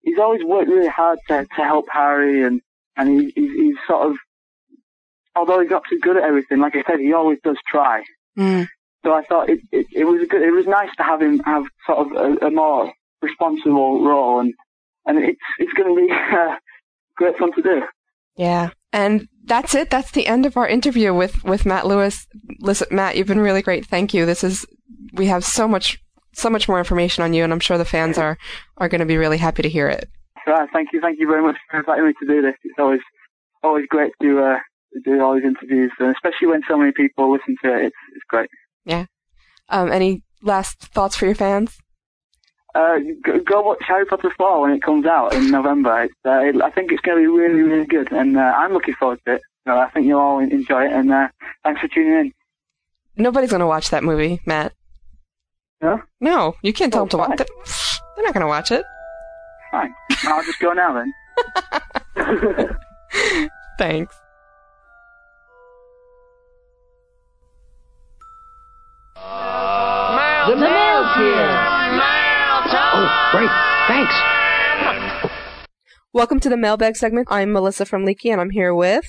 [0.02, 2.60] he's always worked really hard to to help Harry and
[2.96, 4.16] and he, he's, he's sort of
[5.34, 8.02] although he's not too good at everything, like I said, he always does try.
[8.38, 8.66] Mm.
[9.04, 10.42] So I thought it, it, it was good.
[10.42, 12.92] It was nice to have him have sort of a, a more
[13.22, 14.54] responsible role, and
[15.04, 16.56] and it's it's going to be uh,
[17.16, 17.82] great fun to do.
[18.36, 18.70] Yeah.
[18.92, 19.90] And that's it.
[19.90, 22.26] That's the end of our interview with, with Matt Lewis.
[22.60, 23.86] Listen, Matt, you've been really great.
[23.86, 24.24] Thank you.
[24.24, 24.64] This is,
[25.12, 25.98] we have so much,
[26.36, 28.38] so much more information on you, and I'm sure the fans are,
[28.76, 30.08] are going to be really happy to hear it.
[30.46, 32.54] Right, thank you, thank you very much for inviting me to do this.
[32.62, 33.00] It's always
[33.62, 34.58] always great to, uh,
[34.92, 37.86] to do all these interviews, and especially when so many people listen to it.
[37.86, 38.50] It's it's great.
[38.84, 39.06] Yeah.
[39.68, 41.78] Um, any last thoughts for your fans?
[42.76, 46.02] Uh, go, go watch Harry Potter 4 when it comes out in November.
[46.02, 48.72] It's, uh, it, I think it's going to be really, really good, and uh, I'm
[48.74, 49.42] looking forward to it.
[49.66, 51.28] So I think you'll all enjoy it, and uh,
[51.64, 52.32] thanks for tuning in.
[53.16, 54.74] Nobody's going to watch that movie, Matt.
[55.82, 56.00] No?
[56.20, 57.50] No, you can't tell them to watch it.
[58.16, 58.84] They're not going to watch it.
[59.70, 59.94] Fine.
[60.24, 61.12] I'll just go now then.
[63.78, 64.14] Thanks.
[70.46, 71.50] The mail's here.
[72.68, 73.50] Oh, great.
[73.88, 74.14] Thanks.
[76.14, 77.28] Welcome to the mailbag segment.
[77.30, 79.04] I'm Melissa from Leaky, and I'm here with.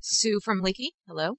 [0.00, 0.92] Sue from Leaky.
[1.08, 1.36] Hello.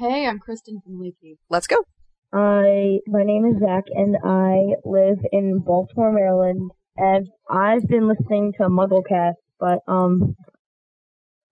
[0.00, 1.38] Hey, I'm Kristen from Leaky.
[1.48, 1.84] Let's go.
[2.32, 6.70] I my name is Zach and I live in Baltimore, Maryland.
[6.96, 10.34] And I've been listening to MuggleCast, but um,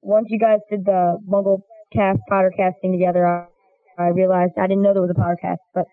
[0.00, 3.46] once you guys did the MuggleCast Pottercasting together, I,
[4.02, 5.84] I realized I didn't know there was a Pottercast, but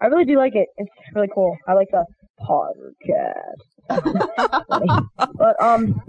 [0.00, 0.68] I really do like it.
[0.76, 1.56] It's really cool.
[1.66, 2.04] I like the
[2.40, 3.62] Pottercast.
[5.34, 6.02] but um,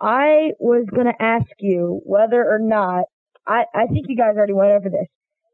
[0.00, 3.04] I was gonna ask you whether or not
[3.46, 5.08] I I think you guys already went over this,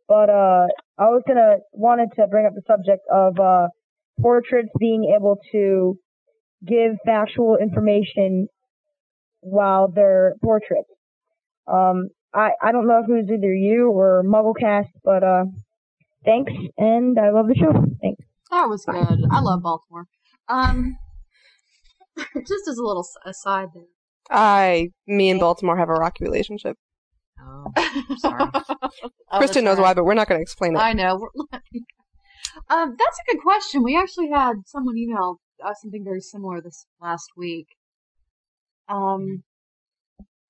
[0.09, 0.67] but uh,
[1.01, 3.69] I was gonna wanted to bring up the subject of uh
[4.21, 5.97] portraits being able to
[6.67, 8.49] give factual information
[9.41, 10.91] while they're portraits.
[11.67, 15.45] Um, I I don't know if it was either you or MuggleCast, but uh,
[16.25, 17.73] thanks, and I love the show.
[18.01, 18.25] Thanks.
[18.51, 19.25] That was good.
[19.31, 20.07] I love Baltimore.
[20.49, 20.97] Um,
[22.17, 23.85] just as a little aside there.
[24.31, 26.77] I, me and Baltimore have a rocky relationship.
[27.43, 27.73] Oh,
[28.19, 28.45] sorry.
[29.39, 30.79] Kristen knows why, but we're not going to explain it.
[30.79, 31.29] I know.
[32.69, 33.83] Um, that's a good question.
[33.83, 37.67] We actually had someone email us something very similar this last week.
[38.89, 39.45] Um,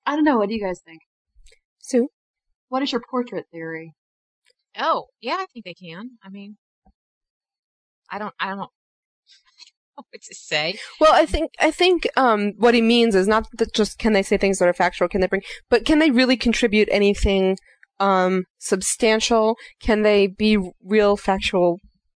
[0.05, 0.37] I don't know.
[0.37, 1.01] What do you guys think?
[1.79, 2.07] Sue?
[2.69, 3.93] What is your portrait theory?
[4.79, 6.11] Oh, yeah, I think they can.
[6.23, 6.57] I mean,
[8.09, 8.69] I don't, I don't know
[9.95, 10.77] what to say.
[10.99, 14.23] Well, I think I think um, what he means is not that just can they
[14.23, 17.57] say things that are factual, can they bring, but can they really contribute anything
[17.99, 19.55] um, substantial?
[19.81, 21.77] Can they be real factual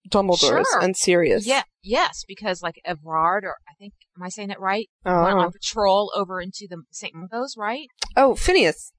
[0.09, 0.79] Dumbledores Sure.
[0.81, 1.45] and serious?
[1.47, 4.87] Yeah, yes, because like Evrard, or I think, am I saying it right?
[5.05, 5.23] Oh.
[5.23, 7.13] Went on patrol over into the St.
[7.15, 7.87] Mungo's, right?
[8.15, 8.91] Oh, Phineas.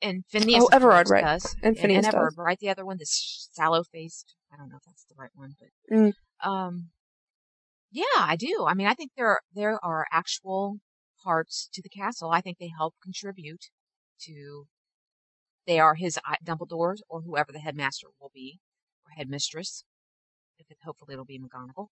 [0.00, 0.64] And Phineas.
[0.64, 1.22] Oh, Everard, right.
[1.22, 1.54] does.
[1.62, 2.38] And Phineas and Everard, does.
[2.38, 2.58] right?
[2.58, 4.34] The other one, this sallow faced.
[4.52, 6.12] I don't know if that's the right one, but Mm.
[6.44, 6.90] um,
[7.92, 8.64] yeah, I do.
[8.66, 10.78] I mean, I think there there are actual
[11.22, 12.30] parts to the castle.
[12.30, 13.66] I think they help contribute
[14.22, 14.66] to.
[15.66, 18.58] They are his uh, Dumbledores or whoever the headmaster will be
[19.04, 19.84] or headmistress.
[20.58, 21.88] If it, hopefully it'll be McGonagall.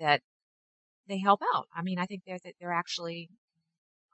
[0.00, 0.22] That
[1.06, 1.66] they help out.
[1.74, 3.28] I mean, I think they're they're actually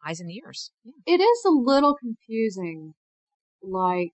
[0.07, 0.73] eyes and ears.
[0.85, 0.93] Yeah.
[1.07, 2.95] It is a little confusing.
[3.63, 4.13] Like,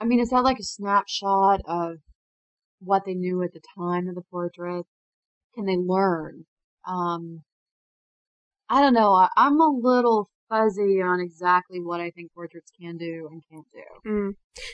[0.00, 1.98] I mean, is that like a snapshot of
[2.80, 4.86] what they knew at the time of the portrait?
[5.54, 6.46] Can they learn?
[6.86, 7.42] Um,
[8.68, 9.12] I don't know.
[9.12, 13.66] I, I'm a little fuzzy on exactly what I think portraits can do and can't
[13.72, 14.10] do.
[14.10, 14.30] Mm.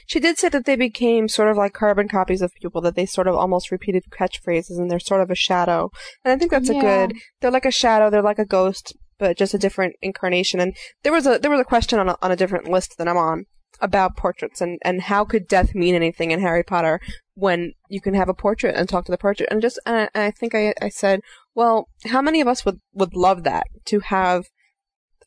[0.07, 3.07] She did say that they became sort of like carbon copies of people, that they
[3.07, 5.91] sort of almost repeated catchphrases and they're sort of a shadow.
[6.25, 9.37] And I think that's a good, they're like a shadow, they're like a ghost, but
[9.37, 10.61] just a different incarnation.
[10.61, 13.09] And there was a, there was a question on a, on a different list that
[13.09, 13.45] I'm on
[13.81, 16.99] about portraits and, and how could death mean anything in Harry Potter
[17.35, 19.49] when you can have a portrait and talk to the portrait.
[19.51, 21.21] And just, and I, and I think I, I said,
[21.57, 24.45] well, how many of us would, would love that to have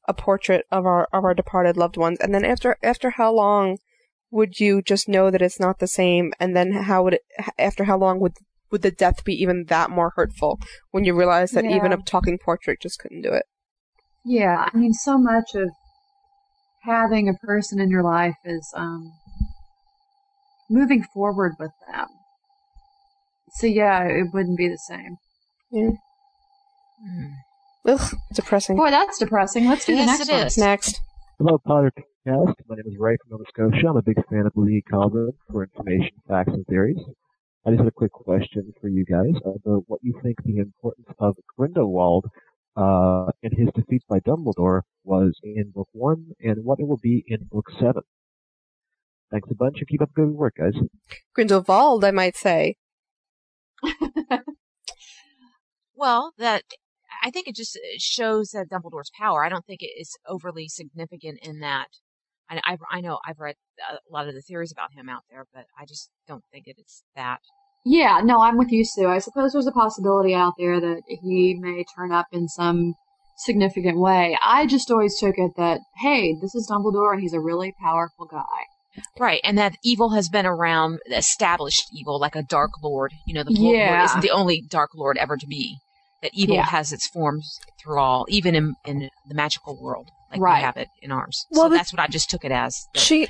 [0.07, 2.19] a portrait of our, of our departed loved ones?
[2.21, 3.79] And then after, after how long
[4.31, 7.21] would you just know that it's not the same and then how would it
[7.57, 8.33] after how long would
[8.69, 10.59] would the death be even that more hurtful
[10.91, 13.43] when you realize that even a talking portrait just couldn't do it
[14.23, 15.69] Yeah, I mean, so much of
[16.83, 19.11] having a person in your life is um,
[20.69, 22.05] moving forward with them.
[23.53, 25.17] So yeah, it wouldn't be the same.
[25.71, 25.89] yeah
[27.87, 29.65] Ugh, depressing Boy, that's depressing.
[29.67, 30.47] Let's do the next it one.
[30.47, 30.57] is.
[30.57, 31.01] next
[31.37, 32.53] Hello, PotterCast.
[32.67, 33.87] My name is Ray from Nova Scotia.
[33.87, 36.97] I'm a big fan of Leaky Cauldron for information, facts, and theories.
[37.65, 41.07] I just had a quick question for you guys about what you think the importance
[41.19, 42.25] of Grindelwald
[42.75, 47.23] uh, and his defeat by Dumbledore was in Book One, and what it will be
[47.27, 48.03] in Book Seven.
[49.31, 50.73] Thanks a bunch, and keep up the good work, guys.
[51.33, 52.75] Grindelwald I might say
[55.95, 56.63] Well, that
[57.23, 59.43] I think it just shows that Dumbledore's power.
[59.43, 61.87] I don't think it is overly significant in that.
[62.49, 63.55] I, I, I know I've read
[63.89, 66.77] a lot of the theories about him out there, but I just don't think it
[66.79, 67.39] is that.
[67.85, 69.07] Yeah, no, I'm with you, Sue.
[69.07, 72.93] I suppose there's a possibility out there that he may turn up in some
[73.37, 74.37] significant way.
[74.43, 78.25] I just always took it that, hey, this is Dumbledore and he's a really powerful
[78.25, 78.43] guy.
[79.17, 83.13] Right, and that evil has been around, established evil, like a Dark Lord.
[83.25, 85.77] You know, the Lord isn't the only Dark Lord ever to be.
[86.21, 86.65] That evil Yeah.
[86.65, 90.59] has its forms through all, even in in the magical world, like Right.
[90.59, 91.45] we have it in ours.
[91.51, 92.85] Well, so that's what I just took it as.
[92.93, 93.27] that- she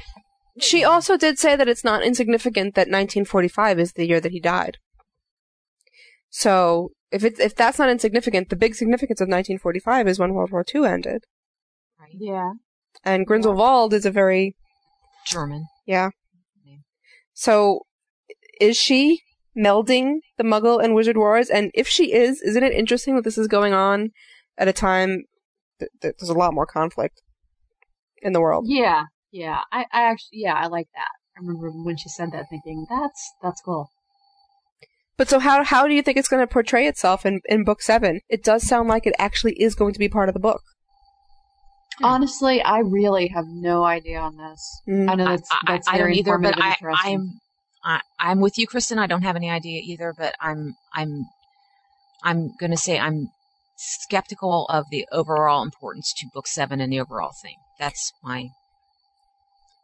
[0.59, 4.39] she also did say that it's not insignificant that 1945 is the year that he
[4.41, 4.77] died
[6.29, 10.51] so if it if that's not insignificant the big significance of 1945 is when World
[10.51, 11.23] War II ended
[12.13, 12.53] Yeah.
[13.05, 14.55] and Grindelwald is a very
[15.25, 15.67] German.
[15.85, 16.09] Yeah.
[17.33, 17.85] So,
[18.59, 19.21] is she
[19.57, 21.51] melding the Muggle and Wizard wars?
[21.51, 24.09] And if she is, isn't it interesting that this is going on
[24.57, 25.25] at a time
[25.79, 27.21] that, that there's a lot more conflict
[28.23, 28.65] in the world?
[28.67, 29.59] Yeah, yeah.
[29.71, 31.11] I, I actually, yeah, I like that.
[31.37, 33.91] I remember when she said that thinking, that's, that's cool.
[35.17, 37.81] But so how how do you think it's going to portray itself in in book
[37.81, 38.21] seven?
[38.29, 40.61] It does sound like it actually is going to be part of the book.
[42.01, 44.81] Honestly, I really have no idea on this.
[44.87, 45.09] Mm.
[45.09, 47.19] I know that's, that's I, I don't very either, but informative and I, interesting.
[47.19, 47.39] I'm
[47.83, 48.99] I, I'm with you, Kristen.
[48.99, 51.25] I don't have any idea either, but I'm I'm
[52.23, 53.29] I'm going to say I'm
[53.77, 57.55] skeptical of the overall importance to book seven and the overall thing.
[57.79, 58.49] That's my.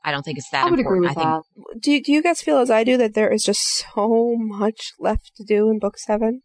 [0.03, 1.17] I don't think it's that I would agree important.
[1.17, 3.41] with I think Do you, do you guys feel as I do that there is
[3.43, 3.61] just
[3.95, 6.41] so much left to do in book seven?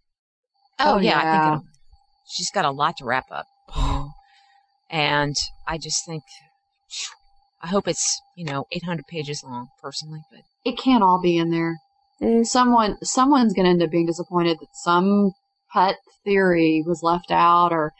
[0.78, 1.50] Oh, Oh, yeah, I yeah.
[1.50, 1.64] think
[2.26, 3.46] she's got a lot to wrap up.
[4.92, 5.36] And
[5.68, 6.24] I just think,
[7.62, 11.50] I hope it's, you know, 800 pages long, personally, but It can't all be in
[11.50, 11.76] there.
[12.20, 12.46] Mm.
[12.46, 15.32] Someone, someone's going to end up being disappointed that some
[15.72, 17.92] pet theory was left out, or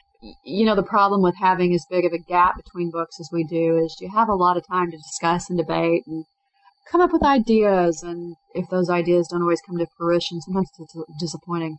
[0.45, 3.43] you know, the problem with having as big of a gap between books as we
[3.43, 6.25] do is you have a lot of time to discuss and debate and
[6.91, 10.95] come up with ideas, and if those ideas don't always come to fruition, sometimes it's
[11.19, 11.77] disappointing.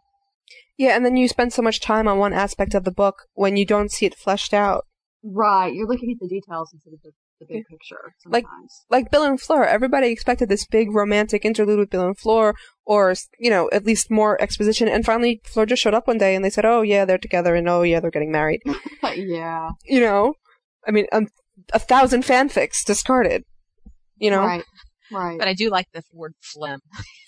[0.76, 3.56] Yeah, and then you spend so much time on one aspect of the book when
[3.56, 4.84] you don't see it fleshed out.
[5.22, 7.12] Right, you're looking at the details instead of the,
[7.48, 8.12] the big picture.
[8.26, 8.44] Like,
[8.90, 13.14] like Bill and Fleur, everybody expected this big romantic interlude with Bill and Fleur, or
[13.38, 14.88] you know, at least more exposition.
[14.88, 17.54] And finally, Fleur just showed up one day, and they said, "Oh yeah, they're together,
[17.54, 18.62] and oh yeah, they're getting married."
[19.14, 19.70] yeah.
[19.84, 20.34] you know,
[20.86, 21.28] I mean, um,
[21.72, 23.44] a thousand fanfics discarded.
[24.16, 24.64] You know, Right.
[25.12, 25.38] Right.
[25.38, 26.80] But I do like the word phlegm.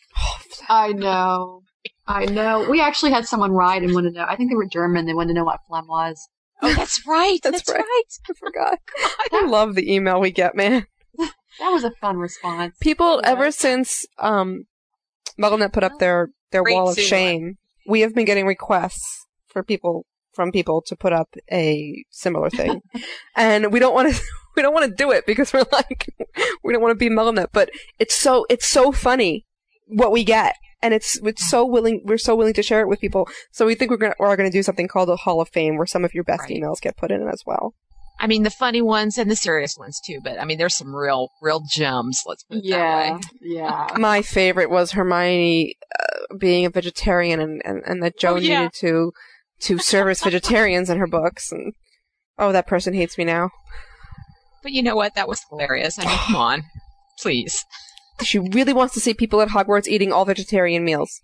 [0.68, 1.62] I know.
[2.06, 2.68] I know.
[2.68, 4.26] We actually had someone write and wanted to know.
[4.28, 5.06] I think they were German.
[5.06, 6.28] They wanted to know what phlegm was.
[6.62, 7.38] Oh, that's right.
[7.42, 7.82] That's, right.
[7.82, 8.78] I forgot.
[9.32, 10.86] I love the email we get, man.
[11.60, 12.74] That was a fun response.
[12.80, 14.66] People ever since um,
[15.40, 19.62] MuggleNet put up their their Great wall of shame, we have been getting requests for
[19.62, 22.82] people from people to put up a similar thing,
[23.36, 24.20] and we don't want to.
[24.56, 26.08] We don't want to do it because we're like
[26.62, 29.46] we don't want to be MuggleNet, but it's so it's so funny
[29.86, 33.00] what we get, and it's it's so willing we're so willing to share it with
[33.00, 33.26] people.
[33.50, 35.86] So we think we're gonna we're gonna do something called a Hall of Fame where
[35.86, 37.74] some of your best emails get put in as well.
[38.20, 40.94] I mean, the funny ones and the serious ones too, but I mean, there's some
[40.94, 42.22] real, real gems.
[42.26, 43.20] Let's put it that way.
[43.42, 43.88] Yeah.
[43.98, 48.58] My favorite was Hermione uh, being a vegetarian and, and, and that Jo Oh, yeah.
[48.60, 49.12] needed to
[49.62, 51.72] to service vegetarians in her books and
[52.38, 53.50] oh that person hates me now.
[54.62, 55.14] But you know what?
[55.16, 55.98] That was hilarious.
[55.98, 56.62] I mean, come on,
[57.20, 57.64] please.
[58.22, 61.20] She really wants to see people at Hogwarts eating all vegetarian meals.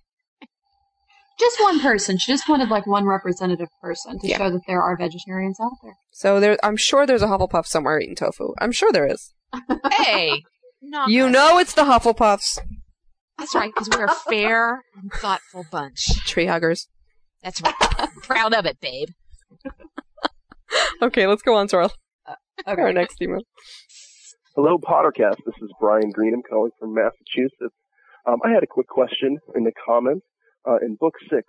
[1.39, 2.19] Just one person.
[2.19, 4.37] She just wanted like one representative person to Yeah.
[4.39, 5.95] show that there are vegetarians out there.
[6.11, 8.53] So there I'm sure there's a Hufflepuff somewhere eating tofu.
[8.59, 9.33] I'm sure there is.
[9.93, 10.43] Hey,
[10.83, 12.59] not You know it's the Hufflepuffs.
[13.39, 16.09] That's right, because we're a fair and thoughtful bunch.
[16.27, 16.89] Tree huggers.
[17.43, 17.75] That's right.
[18.23, 19.09] Proud of it, babe.
[21.03, 22.35] Okay, let's go on to our, uh,
[22.69, 22.81] okay.
[22.83, 23.41] our next email.
[24.57, 25.37] Hello, Pottercast.
[25.47, 26.35] This is Brian Green.
[26.35, 27.77] I'm calling from Massachusetts.
[28.27, 30.27] Um, I had a quick question in the comments.
[30.69, 31.45] Uh, in Book Six,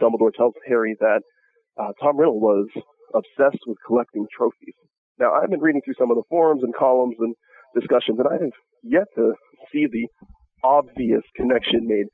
[0.00, 1.22] Dumbledore tells Harry that
[1.76, 2.68] uh, Tom Riddle was
[3.12, 4.76] obsessed with collecting trophies.
[5.18, 7.34] Now, I've been reading through some of the forums and columns and
[7.74, 8.52] discussions, and I have
[8.84, 9.34] yet to
[9.72, 10.06] see the
[10.62, 12.06] obvious connection made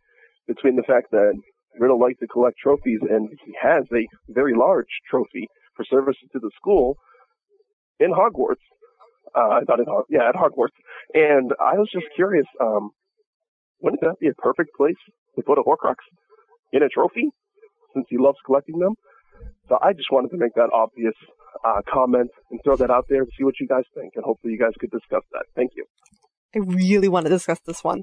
[0.49, 1.35] between the fact that
[1.79, 6.39] Riddle likes to collect trophies and he has a very large trophy for services to
[6.39, 6.97] the school
[8.01, 8.65] in Hogwarts.
[9.35, 10.77] Uh, not in Hog- yeah, at Hogwarts.
[11.13, 12.91] And I was just curious, um,
[13.81, 14.97] wouldn't that be a perfect place
[15.37, 15.97] to put a Horcrux
[16.73, 17.31] in a trophy,
[17.93, 18.95] since he loves collecting them?
[19.69, 21.15] So I just wanted to make that obvious
[21.65, 24.53] uh, comment and throw that out there to see what you guys think, and hopefully
[24.53, 25.45] you guys could discuss that.
[25.57, 25.85] Thank you.
[26.55, 28.03] I really want to discuss this one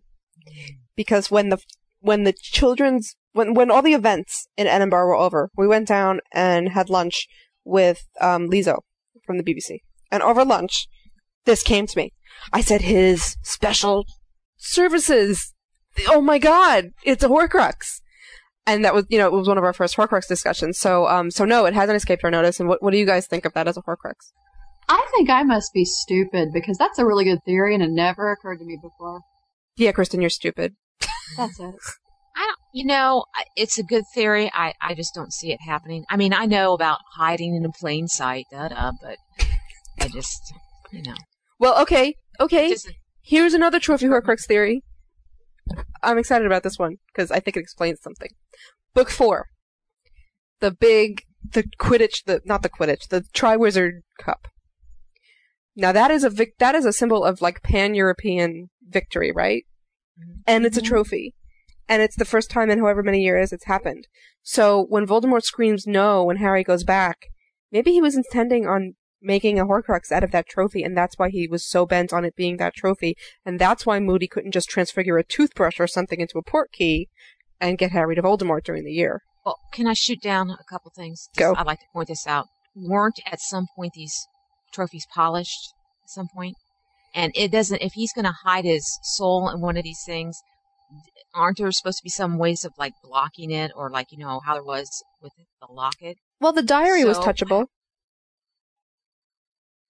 [0.96, 1.60] because when the
[2.00, 6.20] when the children's when when all the events in Edinburgh were over, we went down
[6.34, 7.28] and had lunch
[7.64, 9.80] with um, from the BBC,
[10.12, 10.88] and over lunch,
[11.46, 12.14] this came to me.
[12.54, 14.06] I said his special
[14.58, 15.54] services.
[16.08, 18.02] Oh my God, it's a Horcrux.
[18.68, 20.78] And that was, you know, it was one of our first Horcrux discussions.
[20.78, 22.60] So, um, so no, it hasn't escaped our notice.
[22.60, 24.32] And what, what do you guys think of that as a Horcrux?
[24.88, 28.32] I think I must be stupid because that's a really good theory and it never
[28.32, 29.22] occurred to me before.
[29.78, 30.76] Yeah, Kristen, you're stupid.
[31.38, 31.76] That's it.
[32.36, 33.26] I don't, you know,
[33.56, 34.50] it's a good theory.
[34.54, 36.06] I, I just don't see it happening.
[36.10, 39.18] I mean, I know about hiding in a plain sight, da da, but
[40.00, 40.54] I just,
[40.92, 41.16] you know.
[41.62, 42.76] Well, okay, okay.
[43.22, 44.84] Here's another trophy Horcrux theory.
[46.02, 48.32] I'm excited about this one because I think it explains something.
[48.96, 49.46] Book four,
[50.60, 51.22] the big,
[51.54, 54.48] the Quidditch, the not the Quidditch, the Triwizard Cup.
[55.76, 59.64] Now that is a vic- that is a symbol of like pan European victory, right?
[60.20, 60.40] Mm-hmm.
[60.48, 60.90] And it's a mm-hmm.
[60.90, 61.36] trophy,
[61.88, 64.08] and it's the first time in however many years it's happened.
[64.42, 67.28] So when Voldemort screams no when Harry goes back,
[67.72, 71.30] maybe he was intending on making a Horcrux out of that trophy, and that's why
[71.30, 73.16] he was so bent on it being that trophy,
[73.46, 77.06] and that's why Moody couldn't just transfigure a toothbrush or something into a Portkey
[77.60, 79.22] and get Harry to Voldemort during the year.
[79.46, 81.30] Well, can I shoot down a couple things?
[81.38, 81.56] Go.
[81.56, 82.48] I'd like to point this out.
[82.76, 84.28] Weren't at some point these
[84.74, 86.56] trophies polished at some point?
[87.14, 90.40] And it doesn't, if he's going to hide his soul in one of these things,
[91.36, 94.42] aren't there supposed to be some ways of like blocking it or like, you know,
[94.46, 96.18] how there was with the locket?
[96.40, 97.66] Well, the diary was So- touchable.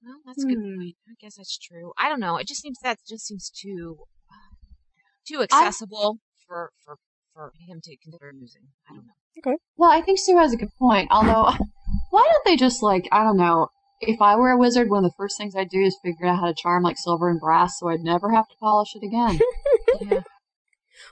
[0.03, 0.95] Well, that's a good point.
[1.07, 1.93] I guess that's true.
[1.97, 2.37] I don't know.
[2.37, 3.97] It just seems that just seems too
[5.27, 6.97] too accessible for for
[7.33, 8.63] for him to consider using.
[8.89, 9.13] I don't know.
[9.51, 9.57] Okay.
[9.77, 11.09] Well, I think Sue has a good point.
[11.11, 11.51] Although,
[12.09, 13.67] why don't they just like I don't know?
[14.03, 16.39] If I were a wizard, one of the first things I'd do is figure out
[16.39, 19.39] how to charm like silver and brass, so I'd never have to polish it again.
[20.01, 20.21] yeah.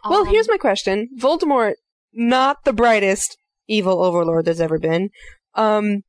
[0.03, 1.07] Well, Um, here's my question.
[1.19, 1.73] Voldemort,
[2.13, 3.37] not the brightest
[3.67, 5.09] evil overlord there's ever been.
[5.53, 6.01] Um,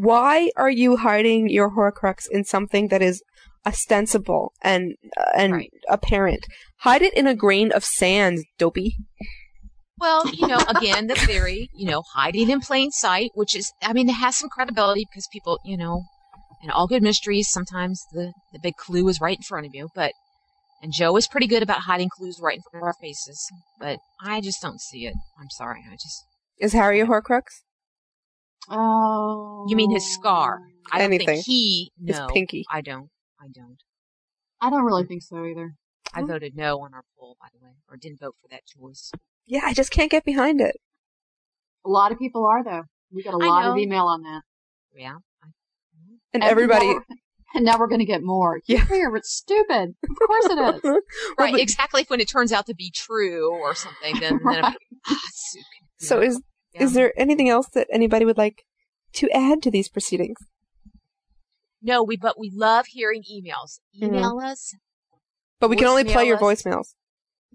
[0.00, 3.22] why are you hiding your Horcrux in something that is
[3.66, 6.46] ostensible and uh, and apparent?
[6.78, 8.96] Hide it in a grain of sand, dopey.
[9.98, 13.92] Well, you know, again, the theory, you know, hiding in plain sight, which is, I
[13.92, 16.04] mean, it has some credibility because people, you know,
[16.62, 19.88] in all good mysteries, sometimes the, the big clue is right in front of you.
[19.94, 20.12] But,
[20.82, 23.46] and Jo is pretty good about hiding clues right in front of our faces.
[23.78, 25.14] But I just don't see it.
[25.38, 25.80] I'm sorry.
[25.86, 26.24] I just.
[26.58, 27.42] Is Harry a Horcrux?
[28.68, 29.66] Oh.
[29.68, 30.60] You mean his scar?
[30.92, 31.26] I don't Anything.
[31.26, 31.92] think he.
[32.04, 32.64] His pinky.
[32.70, 33.10] I don't.
[33.40, 33.78] I don't.
[34.60, 35.74] I don't really think so either.
[36.12, 39.12] I voted no on our poll, by the way, or didn't vote for that choice.
[39.46, 40.76] Yeah, I just can't get behind it.
[41.86, 42.82] A lot of people are though.
[43.12, 44.42] We got a lot of email on that.
[44.94, 45.16] Yeah.
[46.34, 46.86] And everybody.
[46.86, 47.04] more-
[47.54, 48.60] and now we're going to get more.
[48.66, 48.84] Yeah.
[48.86, 49.94] Here, it's stupid.
[50.08, 50.96] Of course it is.
[51.38, 52.04] Right, exactly.
[52.08, 54.76] When it turns out to be true or something, then, then Right.
[55.08, 55.20] Ah,
[55.98, 56.40] so is
[56.74, 58.62] is there anything else that anybody would like
[59.14, 60.38] to add to these proceedings?
[61.82, 63.80] no, we but we love hearing emails.
[63.96, 64.14] Mm-hmm.
[64.14, 64.74] Email us.
[65.58, 66.42] But we can only play your us.
[66.42, 66.94] voicemails.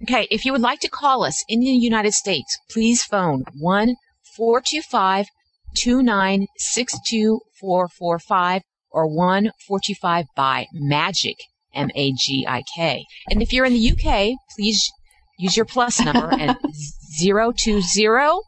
[0.04, 3.96] Okay, if you would like to call us in the United States, please phone one
[4.36, 5.28] four two five
[5.76, 8.62] two nine six two four four five
[8.92, 11.38] or one four two five by Magic
[11.74, 13.06] M A G I K.
[13.30, 14.92] And if you're in the UK, please
[15.38, 16.58] use your plus number and
[17.18, 18.42] zero two zero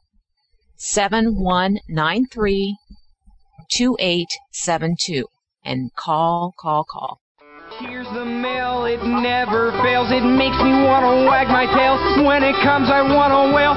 [0.80, 2.78] seven one nine three
[3.68, 5.26] two eight seven two
[5.66, 7.20] and call call call.
[7.80, 10.12] Here's the mail, it never fails.
[10.12, 11.98] It makes me want to wag my tail.
[12.26, 13.74] When it comes, I want to wail.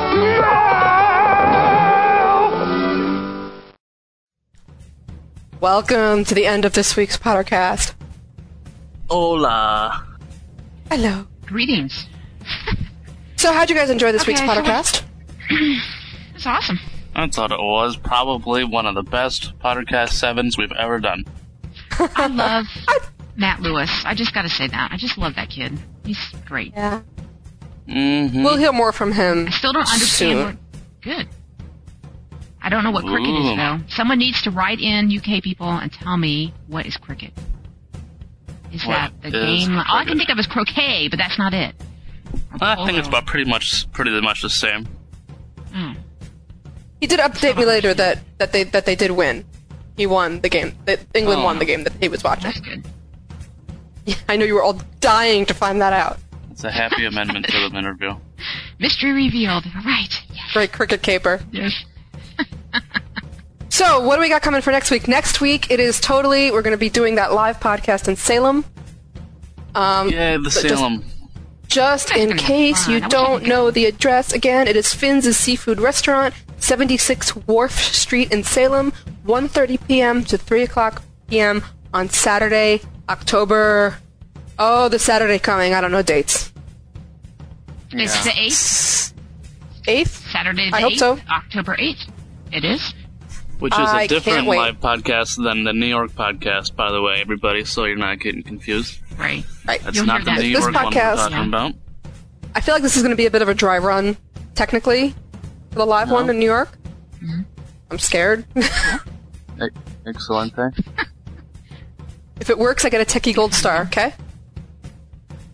[5.60, 7.94] Welcome to the end of this week's Pottercast.
[9.08, 10.06] Hola.
[10.90, 11.26] Hello.
[11.46, 12.06] Greetings.
[13.36, 15.02] So, how'd you guys enjoy this Okay, week's so Pottercast?
[16.40, 16.78] It's awesome.
[17.14, 21.26] I thought it was probably one of the best Pottercast sevens we've ever done.
[21.98, 22.64] I love
[23.36, 23.90] Matt Lewis.
[24.06, 24.88] I just got to say that.
[24.90, 25.78] I just love that kid.
[26.02, 26.16] He's
[26.46, 26.72] great.
[26.72, 27.02] Yeah.
[27.86, 28.42] Mm-hmm.
[28.42, 29.48] We'll hear more from him.
[29.48, 30.56] I still don't understand what.
[31.02, 31.28] Good.
[32.62, 33.50] I don't know what cricket Ooh.
[33.50, 33.78] is though.
[33.90, 37.34] Someone needs to write in UK people and tell me what is cricket.
[38.72, 39.76] Is What that the is game?
[39.76, 41.74] All I can think of is croquet, but that's not it.
[42.62, 44.88] I think it's about pretty much pretty much the same.
[45.74, 45.96] Mm.
[47.00, 49.44] He did update me later that, that they that they did win.
[49.96, 50.74] He won the game.
[50.84, 51.44] That England Oh.
[51.44, 52.44] won the game that he was watching.
[52.44, 52.84] That's good.
[54.06, 56.18] Yeah, I know you were all dying to find that out.
[56.50, 58.16] It's a happy amendment to the interview.
[58.78, 59.64] Mystery revealed.
[59.76, 60.22] All right.
[60.52, 61.40] Great cricket caper.
[61.52, 61.72] Yes.
[63.72, 65.06] So, what do we got coming for next week?
[65.08, 68.64] Next week, it is totally, we're going to be doing that live podcast in Salem.
[69.76, 71.04] Um, Yay, the but just- Salem.
[71.70, 77.36] Just in case you don't know the address, again, it is Finn's Seafood Restaurant, 76
[77.46, 78.92] Wharf Street in Salem,
[79.24, 80.24] 1.30 p.m.
[80.24, 81.64] to 3 o'clock p.m.
[81.94, 83.98] on Saturday, October...
[84.58, 85.72] Oh, the Saturday coming.
[85.72, 86.52] I don't know dates.
[87.92, 89.14] It's the eighth.
[89.86, 90.28] Eighth?
[90.30, 91.18] Saturday the I hope so.
[91.30, 92.04] October eighth.
[92.52, 92.92] It is.
[93.60, 97.20] Which is I a different live podcast than the New York podcast, by the way,
[97.20, 98.98] everybody, so you're not getting confused.
[99.20, 99.44] Right.
[99.66, 99.80] Right.
[99.82, 100.42] That's You'll not hear the that.
[100.42, 101.74] New This York one we're podcast- talking about.
[102.54, 104.16] I feel like this is going to be a bit of a dry run,
[104.54, 105.14] technically,
[105.70, 106.76] for the live one in New York.
[107.22, 107.42] Mm-hmm.
[107.90, 108.44] I'm scared.
[110.06, 110.54] Excellent
[112.40, 114.14] if it works, I get a techie gold star, okay?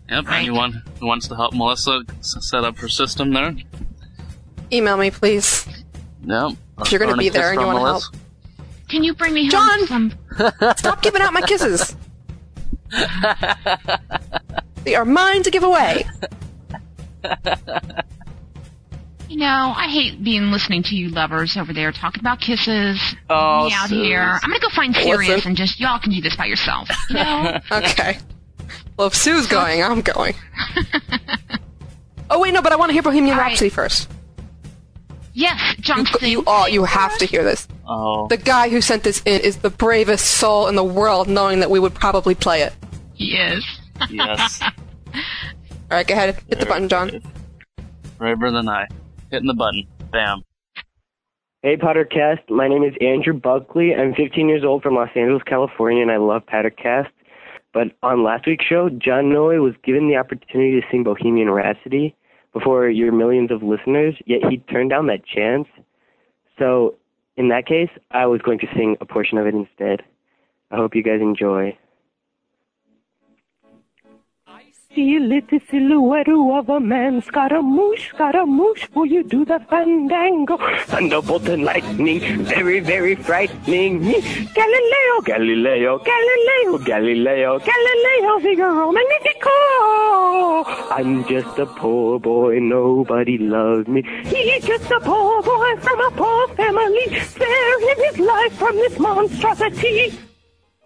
[0.09, 3.55] Yep, anyone who wants to help Melissa set up her system there?
[4.71, 5.67] Email me, please.
[6.23, 6.53] Yep.
[6.79, 8.03] If you're gonna be there and you wanna help.
[8.87, 9.85] Can you bring me John!
[9.87, 10.73] home some?
[10.77, 11.95] Stop giving out my kisses.
[14.83, 16.05] they are mine to give away.
[19.29, 22.99] You know, I hate being listening to you lovers over there talking about kisses.
[23.29, 23.91] Oh, me out Sus.
[23.91, 24.39] here.
[24.41, 25.49] I'm gonna go find Sirius Listen.
[25.49, 26.89] and just y'all can do this by yourself.
[27.09, 27.59] You know?
[27.71, 28.19] Okay.
[28.95, 30.33] Well, if Sue's going, I'm going.
[32.29, 33.49] oh wait, no, but I want to hear Bohemian All right.
[33.49, 34.09] Rhapsody first.
[35.37, 36.05] Yes, John.
[36.21, 37.67] You, you all, you have to hear this.
[37.87, 38.27] Oh.
[38.27, 41.69] The guy who sent this in is the bravest soul in the world, knowing that
[41.69, 42.73] we would probably play it.
[43.13, 43.65] He is.
[44.09, 44.61] Yes.
[45.13, 47.21] All right, go ahead, hit the button, John.
[48.17, 48.87] Braver than I.
[49.31, 49.87] Hitting the button.
[50.11, 50.43] Bam.
[51.63, 53.95] Hey Pottercast, my name is Andrew Buckley.
[53.95, 57.09] I'm 15 years old from Los Angeles, California, and I love Pottercast.
[57.73, 62.15] But on last week's show, John Noe was given the opportunity to sing Bohemian Rhapsody
[62.53, 65.67] before your millions of listeners, yet he turned down that chance.
[66.57, 66.95] So,
[67.35, 70.01] in that case, I was going to sing a portion of it instead.
[70.71, 71.77] I hope you guys enjoy.
[74.97, 77.21] Feel it, the silhouette of a man.
[77.21, 80.57] Scaramouche, Scaramouche, will you do the fandango?
[80.87, 83.99] Thunderbolt and lightning, very, very frightening.
[84.01, 89.53] Galileo, Galileo, Galileo, Galileo, Galileo, Figaro, Magnifico!
[90.89, 94.01] I'm just a poor boy, nobody loves me.
[94.23, 100.17] He's just a poor boy from a poor family, sparing his life from this monstrosity.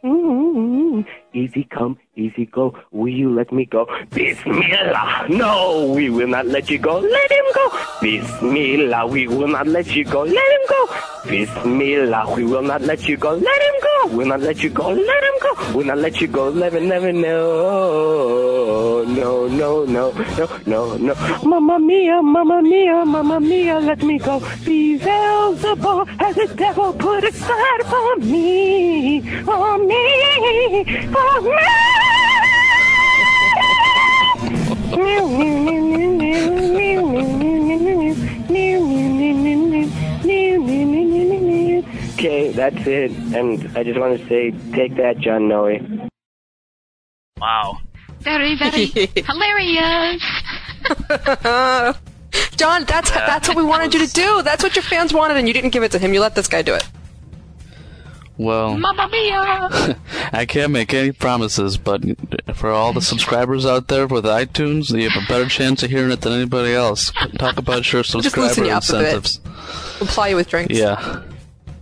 [0.04, 2.78] Mm, easy come, easy go.
[2.92, 3.88] Will you let me go?
[4.12, 5.28] Bismillah.
[5.30, 7.00] No, we will not let you go.
[7.00, 7.70] Let him go.
[8.02, 9.08] Bismillah.
[9.08, 10.22] We will not let you go.
[10.24, 10.90] Let him go.
[11.28, 12.34] Bismillah.
[12.36, 13.32] We will not let you go.
[13.34, 14.16] Let him go.
[14.16, 14.90] We'll not let you go.
[14.90, 15.78] Let him go.
[15.78, 16.52] We'll not let you go.
[16.52, 19.04] Never, never, no.
[19.06, 21.14] No, no, no, no, no, no.
[21.44, 24.40] Mamma mia, mamma mia, mamma mia, let me go.
[24.64, 31.21] Beelzebub has a devil put aside for me, for me, for me.
[42.14, 43.12] Okay, that's it.
[43.34, 46.10] And I just want to say, take that, John Noe.
[47.38, 47.80] Wow.
[48.20, 48.86] Very, very
[49.16, 50.22] hilarious.
[52.56, 54.44] John, that's that's what we wanted you to do.
[54.44, 56.14] That's what your fans wanted, and you didn't give it to him.
[56.14, 56.88] You let this guy do it.
[58.38, 59.98] Well, Mamma mia!
[60.34, 62.02] I can't make any promises, but
[62.56, 66.12] for all the subscribers out there with iTunes, you have a better chance of hearing
[66.12, 67.12] it than anybody else.
[67.38, 69.40] Talk about your Just subscriber loosen you up incentives.
[70.00, 70.76] We'll ply you with drinks.
[70.76, 71.22] Yeah,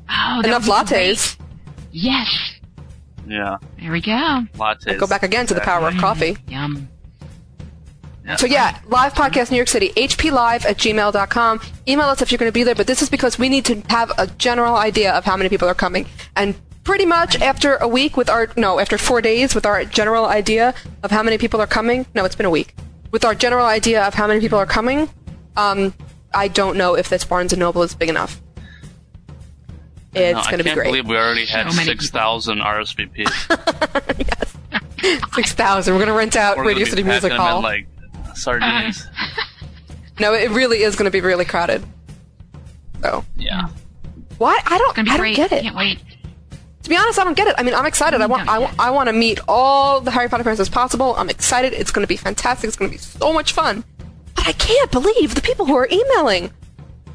[0.09, 1.37] Oh, Enough lattes.
[1.37, 1.47] great.
[1.91, 2.27] Yes.
[3.27, 3.57] yeah.
[3.79, 4.43] There we go.
[4.55, 4.97] Lattes.
[4.99, 6.35] Go back again to the power of coffee.
[6.47, 6.89] Yum.
[8.37, 11.61] So yeah, live podcast New York City, hplive at gmail.com.
[11.87, 13.81] Email us if you're going to be there, but this is because we need to
[13.89, 16.05] have a general idea of how many people are coming.
[16.35, 20.25] And pretty much after a week with our, no, after four days with our general
[20.25, 20.73] idea
[21.03, 22.75] of how many people are coming, no, it's been a week,
[23.11, 25.09] with our general idea of how many people are coming,
[25.57, 25.93] um,
[26.33, 28.41] I don't know if this Barnes & Noble is big enough.
[30.13, 30.85] It's No, going to be can't great.
[30.87, 34.55] believe we already had So 6,000 RSVPs.
[35.01, 35.21] yes.
[35.33, 35.93] 6,000.
[35.93, 37.61] We're going to rent out We're Radio gonna City be Music packing them in Hall.
[37.61, 37.87] like
[38.39, 39.05] sardines.
[40.19, 41.81] No, it really is going to be really crowded.
[43.01, 43.23] So.
[43.37, 43.69] yeah.
[44.37, 44.59] Why?
[44.65, 45.35] I don't, Gonna I don't great.
[45.37, 45.61] get it.
[45.63, 45.99] Can't wait.
[46.83, 47.55] To be honest, I don't get it.
[47.57, 48.19] I mean, I'm excited.
[48.19, 51.15] I want, I, want- I want to meet all the Harry Potter fans as possible.
[51.15, 51.71] I'm excited.
[51.71, 52.67] It's going to be fantastic.
[52.67, 53.85] It's going to be so much fun.
[54.35, 56.51] But I can't believe the people who are emailing.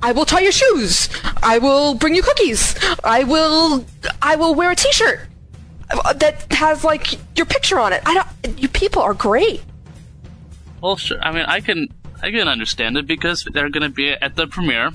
[0.02, 1.10] I will tie your shoes.
[1.42, 2.74] I will bring you cookies.
[3.04, 3.84] I will,
[4.22, 5.20] I will wear a T-shirt
[6.16, 8.00] that has like your picture on it.
[8.06, 8.58] I don't.
[8.58, 9.62] You people are great.
[10.84, 11.18] Well, sure.
[11.22, 11.88] I mean, I can
[12.22, 14.90] I can understand it because they're going to be at the premiere,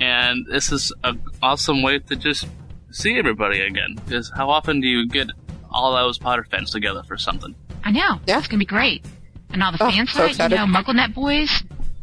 [0.00, 2.46] and this is an awesome way to just
[2.90, 3.96] see everybody again.
[3.96, 5.28] Because how often do you get
[5.70, 7.54] all those Potter fans together for something?
[7.84, 8.18] I know.
[8.26, 8.38] Yeah.
[8.38, 9.04] It's gonna be great.
[9.50, 10.56] And all the Oh, fan so sites, you excited.
[10.56, 11.50] know, MuggleNet boys.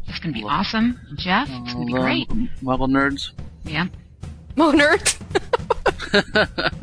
[0.06, 1.00] It's gonna be awesome.
[1.08, 2.28] And Jeff, it's gonna be All the great.
[2.62, 3.32] Muggle nerds.
[3.64, 3.88] Yeah.
[4.54, 5.16] Mo nerd.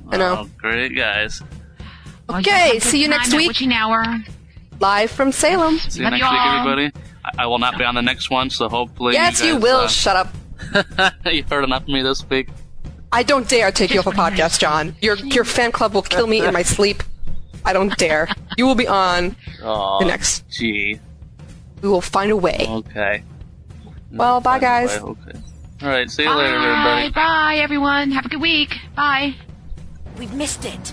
[0.10, 0.36] I know.
[0.38, 1.42] Oh, great guys.
[2.30, 3.48] Okay, have a see you next time at week.
[3.48, 4.04] Witching hour.
[4.80, 5.78] Live from Salem.
[5.78, 6.58] See you Love next you week, all.
[6.68, 6.92] everybody.
[7.24, 9.12] I, I will not be on the next one, so hopefully.
[9.14, 9.76] Yes, you guys, will.
[9.80, 10.34] uh, Shut up.
[11.26, 12.48] you heard enough of me this week.
[13.12, 14.96] I don't dare take you off a podcast, John.
[15.02, 17.02] Your your fan club will kill me in my sleep.
[17.64, 18.28] I don't dare.
[18.56, 19.36] You will be on.
[19.62, 20.98] Oh, The next- Gee.
[21.82, 22.66] We will find a way.
[22.68, 23.22] Okay.
[24.12, 24.96] Well, bye, guys.
[24.96, 25.32] Okay.
[25.82, 26.10] All right.
[26.10, 26.34] See you Bye.
[26.36, 27.10] later, everybody.
[27.10, 28.10] Bye, everyone.
[28.12, 28.76] Have a good week.
[28.96, 29.34] Bye.
[30.18, 30.92] We've missed it.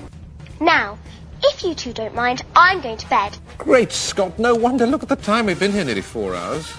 [0.62, 0.98] Now,
[1.44, 3.38] if you two don't mind, I'm going to bed.
[3.58, 4.86] Great Scott, no wonder.
[4.86, 5.48] Look at the time.
[5.48, 6.74] We've been here nearly four hours.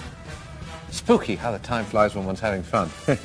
[0.91, 2.89] Spooky how the time flies when one's having fun.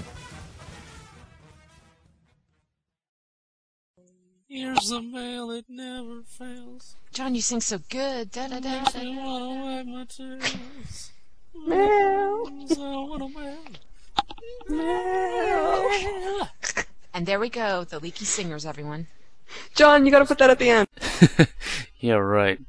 [4.49, 6.95] Here's the mail, it never fails.
[7.13, 8.31] John, you sing so good.
[8.31, 9.01] Da, da, da, da.
[17.13, 19.09] And there we go, the leaky singers, everyone.
[19.75, 20.89] John, you gotta put that at the end.
[22.05, 22.61] Yeah, right.